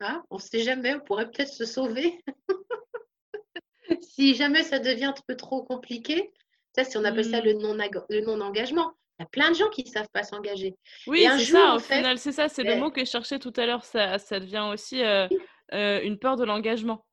[0.00, 2.22] hein, on ne sait jamais, on pourrait peut-être se sauver.
[4.02, 6.32] si jamais ça devient un peu trop compliqué,
[6.74, 7.44] ça, si on appelle ça Hmm.
[7.44, 7.74] le non-
[8.10, 8.92] le non-engagement.
[9.18, 10.74] Il y a plein de gens qui ne savent pas s'engager.
[11.06, 13.38] Oui, c'est ça, au fait, final, c'est ça, c'est le ben, mot que je cherchais
[13.38, 15.28] tout à l'heure, ça, ça devient aussi euh,
[15.72, 17.04] euh, une peur de l'engagement,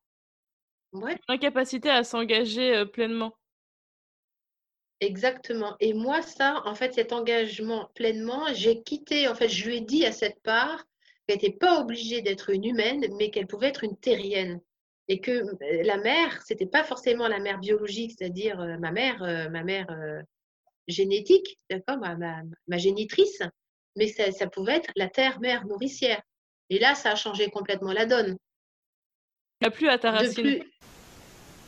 [0.93, 3.33] ouais, l'incapacité à s'engager euh, pleinement.
[4.99, 5.75] Exactement.
[5.79, 9.81] Et moi, ça, en fait, cet engagement pleinement, j'ai quitté, en fait, je lui ai
[9.81, 10.85] dit à cette part
[11.27, 14.61] qu'elle n'était pas obligée d'être une humaine, mais qu'elle pouvait être une terrienne.
[15.07, 19.23] Et que euh, la mère, c'était pas forcément la mère biologique, c'est-à-dire euh, ma mère,
[19.23, 20.21] euh, ma mère euh,
[20.87, 23.41] génétique, d'accord, ma, ma, ma génitrice,
[23.95, 26.21] mais ça, ça pouvait être la terre-mère nourricière.
[26.69, 28.37] Et là, ça a changé complètement la donne.
[29.61, 30.33] Il n'y a plus à ta racine.
[30.33, 30.63] plus,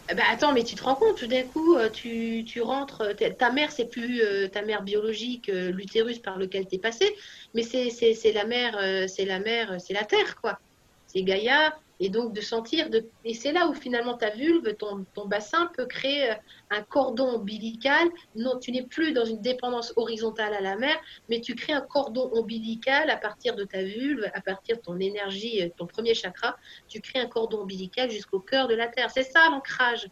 [0.09, 3.01] eh ben, attends, mais tu te rends compte, tout d'un coup, euh, tu, tu rentres,
[3.01, 6.79] euh, ta mère, c'est plus euh, ta mère biologique, euh, l'utérus par lequel tu es
[6.79, 7.15] passé,
[7.53, 10.59] mais c'est la mère, euh, c'est la mère, c'est la terre, quoi.
[11.07, 13.07] C'est Gaïa, et donc de sentir, de...
[13.23, 16.35] et c'est là où finalement ta vulve, ton, ton bassin peut créer euh,
[16.69, 18.09] un cordon ombilical.
[18.35, 21.81] Non, tu n'es plus dans une dépendance horizontale à la mer, mais tu crées un
[21.81, 26.13] cordon ombilical à partir de ta vulve, à partir de ton énergie, euh, ton premier
[26.13, 29.11] chakra, tu crées un cordon ombilical jusqu'au cœur de la terre.
[29.11, 30.07] C'est ça l'ancrage.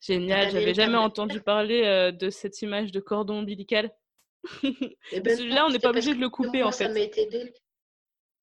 [0.00, 3.90] Génial, j'avais jamais entendu parler euh, de cette image de cordon ombilical.
[5.12, 6.90] Eh ben non, on n'est pas obligé de le couper en fait.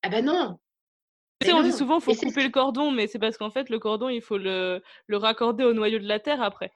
[0.03, 0.59] Ah ben non,
[1.39, 3.51] Tu sais, mais on dit souvent Et faut couper le cordon, mais c'est parce qu'en
[3.51, 6.71] fait, le cordon, il faut le, le raccorder au noyau de la Terre après.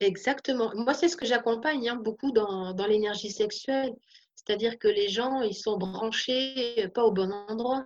[0.00, 0.72] Exactement.
[0.74, 3.92] Moi, c'est ce que j'accompagne hein, beaucoup dans, dans l'énergie sexuelle.
[4.34, 7.84] C'est-à-dire que les gens, ils sont branchés euh, pas au bon endroit.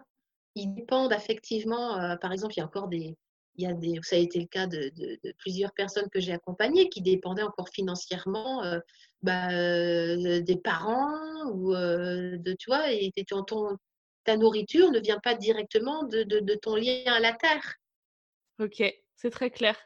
[0.54, 1.98] Ils dépendent affectivement.
[1.98, 3.16] euh, par exemple, il y a encore des,
[3.56, 6.20] il y a des, ça a été le cas de, de- de plusieurs personnes que
[6.20, 8.78] j'ai accompagnées qui dépendaient encore financièrement euh,
[9.22, 13.76] bah, euh, des parents ou euh, de, tu vois, et ton, ton-
[14.24, 17.76] ta nourriture ne vient pas directement de, de, de ton lien à la terre.
[18.58, 18.82] Ok,
[19.16, 19.76] c'est très clair.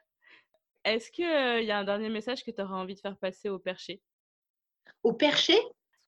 [0.85, 1.25] Est-ce qu'il
[1.65, 4.01] y a un dernier message que tu auras envie de faire passer au perché?
[5.03, 5.59] Au perché,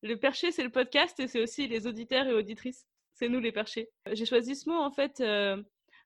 [0.03, 2.87] Le perché, c'est le podcast et c'est aussi les auditeurs et auditrices.
[3.15, 3.91] C'est nous les perchés.
[4.13, 5.63] J'ai choisi ce mot en fait euh,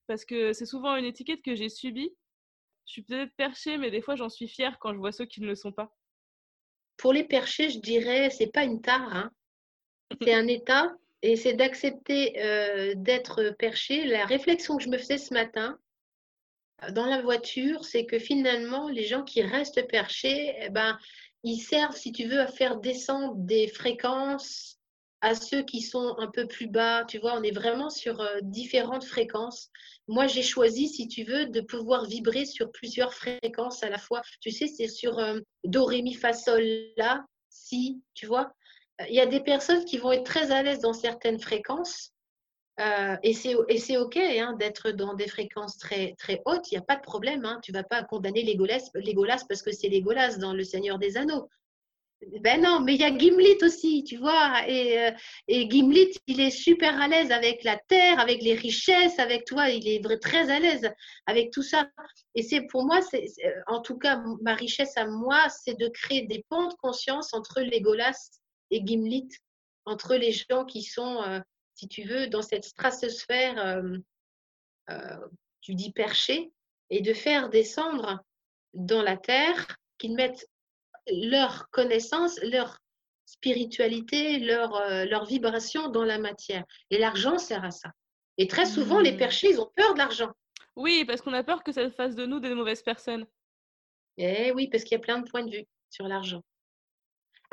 [0.06, 2.10] parce que c'est souvent une étiquette que j'ai subie.
[2.86, 5.40] Je suis peut-être perché, mais des fois j'en suis fière quand je vois ceux qui
[5.40, 5.94] ne le sont pas.
[6.96, 9.30] pour les perchés, je dirais, c'est pas une tare, hein.
[10.22, 10.92] c'est un état
[11.24, 14.04] et c'est d'accepter euh, d'être perché.
[14.04, 15.78] La réflexion que je me faisais ce matin
[16.92, 20.98] dans la voiture, c'est que finalement, les gens qui restent perchés, eh ben,
[21.42, 24.78] ils servent, si tu veux, à faire descendre des fréquences
[25.22, 27.06] à ceux qui sont un peu plus bas.
[27.06, 29.70] Tu vois, on est vraiment sur euh, différentes fréquences.
[30.08, 34.20] Moi, j'ai choisi, si tu veux, de pouvoir vibrer sur plusieurs fréquences à la fois.
[34.40, 36.62] Tu sais, c'est sur euh, Do, Ré, Mi, Fa, Sol,
[36.98, 38.52] La, Si, tu vois.
[39.00, 42.10] Euh, Il y a des personnes qui vont être très à l'aise dans certaines fréquences.
[42.80, 46.82] euh, et c'est OK hein, d'être dans des fréquences très, très hautes, il n'y a
[46.82, 47.44] pas de problème.
[47.44, 51.16] Hein, tu ne vas pas condamner Légolas parce que c'est Légolas dans Le Seigneur des
[51.16, 51.48] Anneaux.
[52.40, 54.66] Ben non, mais il y a Gimli aussi, tu vois.
[54.66, 55.10] Et, euh,
[55.46, 59.68] et Gimli, il est super à l'aise avec la terre, avec les richesses, avec toi,
[59.68, 60.88] il est très à l'aise
[61.26, 61.86] avec tout ça.
[62.34, 63.26] Et c'est pour moi, c'est
[63.66, 67.60] en tout cas, ma richesse à moi, c'est de créer des ponts de conscience entre
[67.60, 68.40] Légolas
[68.74, 69.28] et
[69.84, 71.40] entre les gens qui sont, euh,
[71.74, 73.98] si tu veux, dans cette stratosphère, euh,
[74.90, 75.28] euh,
[75.60, 76.52] tu dis perché,
[76.90, 78.22] et de faire descendre
[78.72, 80.48] dans la terre, qu'ils mettent
[81.06, 82.78] leur connaissance, leur
[83.26, 86.64] spiritualité, leur, euh, leur vibration dans la matière.
[86.90, 87.90] Et l'argent sert à ça.
[88.36, 89.18] Et très souvent, les Hmm.
[89.18, 90.32] perchés, ils ont peur de l'argent.
[90.76, 93.26] Oui, parce qu'on a peur que ça fasse de nous des mauvaises personnes.
[94.16, 96.42] Eh oui, parce qu'il y a plein de points de vue sur l'argent.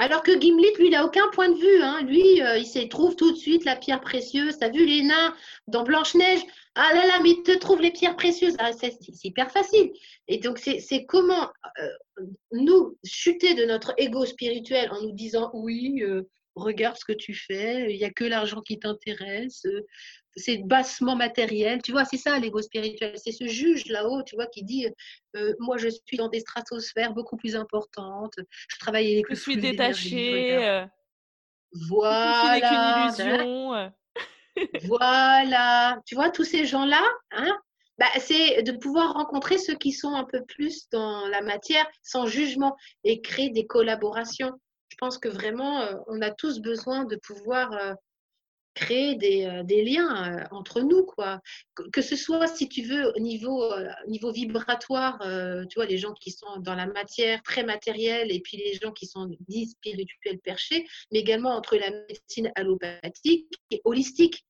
[0.02, 1.84] Alors que Gimli, lui, il n'a aucun point de vue.
[1.84, 2.02] Hein.
[2.02, 4.58] Lui, euh, il se trouve tout de suite la pierre précieuse.
[4.58, 5.36] Tu as vu les nains
[5.68, 6.39] dans Blanche-Neige?
[6.74, 8.56] Ah là là, mais il te trouve les pierres précieuses.
[8.58, 9.91] Ah, c'est hyper facile.
[10.28, 16.02] Et donc, c'est comment euh, nous chuter de notre ego spirituel en nous disant oui,
[16.02, 19.66] euh, regarde ce que tu fais, il n'y a que l'argent qui t'intéresse,
[20.36, 21.82] c'est bassement matériel.
[21.82, 23.14] Tu vois, c'est ça l'ego spirituel.
[23.18, 24.88] C'est ce juge là-haut, tu vois, qui dit
[25.36, 28.34] euh, Moi, je suis dans des stratosphères beaucoup plus importantes.
[28.70, 30.58] Je travaille avec Je suis détaché.
[30.58, 30.86] Euh,
[31.89, 33.10] voilà.
[33.10, 33.74] Je suis illusion.
[33.74, 33.89] Euh.
[34.84, 35.99] voilà.
[36.06, 37.58] Tu vois, tous ces gens-là, hein,
[37.97, 42.26] bah, c'est de pouvoir rencontrer ceux qui sont un peu plus dans la matière, sans
[42.26, 44.52] jugement, et créer des collaborations.
[45.02, 47.97] Pense que vraiment, on a tous besoin de pouvoir
[48.74, 51.39] créer des, euh, liens euh, entre nous, quoi.
[51.91, 55.20] Que, ce soit, si tu veux, au niveau, euh, niveau vibratoire,
[55.70, 58.91] tu vois, les gens qui sont dans la matière très matérielle et puis les gens
[58.91, 64.45] qui sont dits spirituels perchés, mais également entre la médecine allopathique et holistique.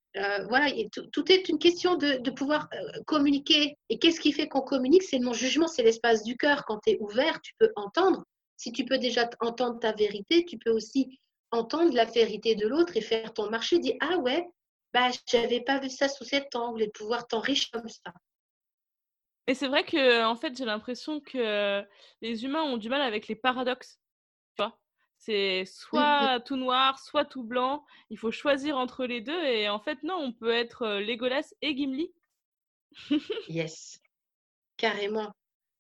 [0.50, 0.68] voilà,
[1.12, 2.70] tout, est une question de, de pouvoir
[3.06, 3.78] communiquer.
[3.90, 5.04] Et qu'est-ce qui fait qu'on communique?
[5.04, 6.66] C'est le non-jugement, c'est l'espace du cœur.
[6.66, 8.26] Quand tu es ouvert, tu peux entendre.
[8.62, 12.96] Si tu peux déjà entendre ta vérité, tu peux aussi entendre la vérité de l'autre
[12.96, 14.48] et faire ton marché, dire ah ouais,
[14.94, 18.14] bah j'avais pas vu ça sous cet angle et pouvoir t'enrichir comme ça.
[19.48, 21.84] Et c'est vrai que en fait j'ai l'impression que
[22.22, 24.00] les humains ont du mal avec les paradoxes.
[24.56, 24.78] Tu vois
[25.18, 27.84] c'est soit tout noir, soit tout blanc.
[28.12, 29.44] Il faut choisir entre les deux.
[29.44, 32.14] Et en fait, non, on peut être Legolas et Gimli.
[33.48, 34.00] yes,
[34.78, 35.32] carrément.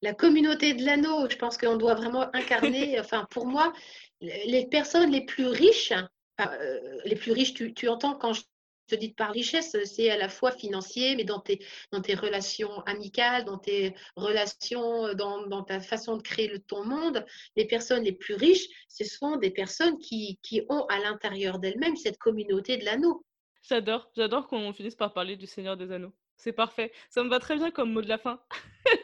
[0.01, 3.73] La communauté de l'anneau, je pense qu'on doit vraiment incarner, enfin pour moi,
[4.21, 5.93] les personnes les plus riches,
[6.39, 8.41] euh, les plus riches, tu, entends quand je
[8.87, 12.81] te dis par richesse, c'est à la fois financier, mais dans tes, dans tes relations
[12.81, 17.25] amicales, dans tes relations, dans, ta façon de créer le, ton monde.
[17.55, 21.95] Les personnes les plus riches, ce sont des personnes qui, qui ont à l'intérieur d'elles-mêmes
[21.95, 23.23] cette communauté de l'anneau.
[23.63, 26.13] J'adore, j'adore qu'on finisse par parler du Seigneur des Anneaux.
[26.35, 26.91] C'est parfait.
[27.09, 28.41] Ça me va très bien comme mot de la fin.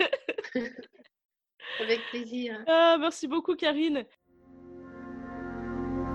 [1.82, 2.64] Avec plaisir.
[2.68, 4.06] Ah, merci beaucoup, Karine.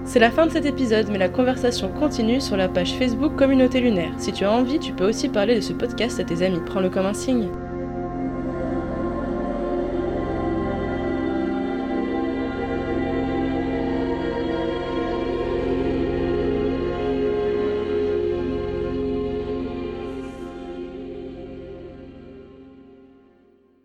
[0.05, 3.81] C'est la fin de cet épisode, mais la conversation continue sur la page Facebook Communauté
[3.81, 4.15] Lunaire.
[4.19, 6.61] Si tu as envie, tu peux aussi parler de ce podcast à tes amis.
[6.67, 7.49] Prends-le comme un signe.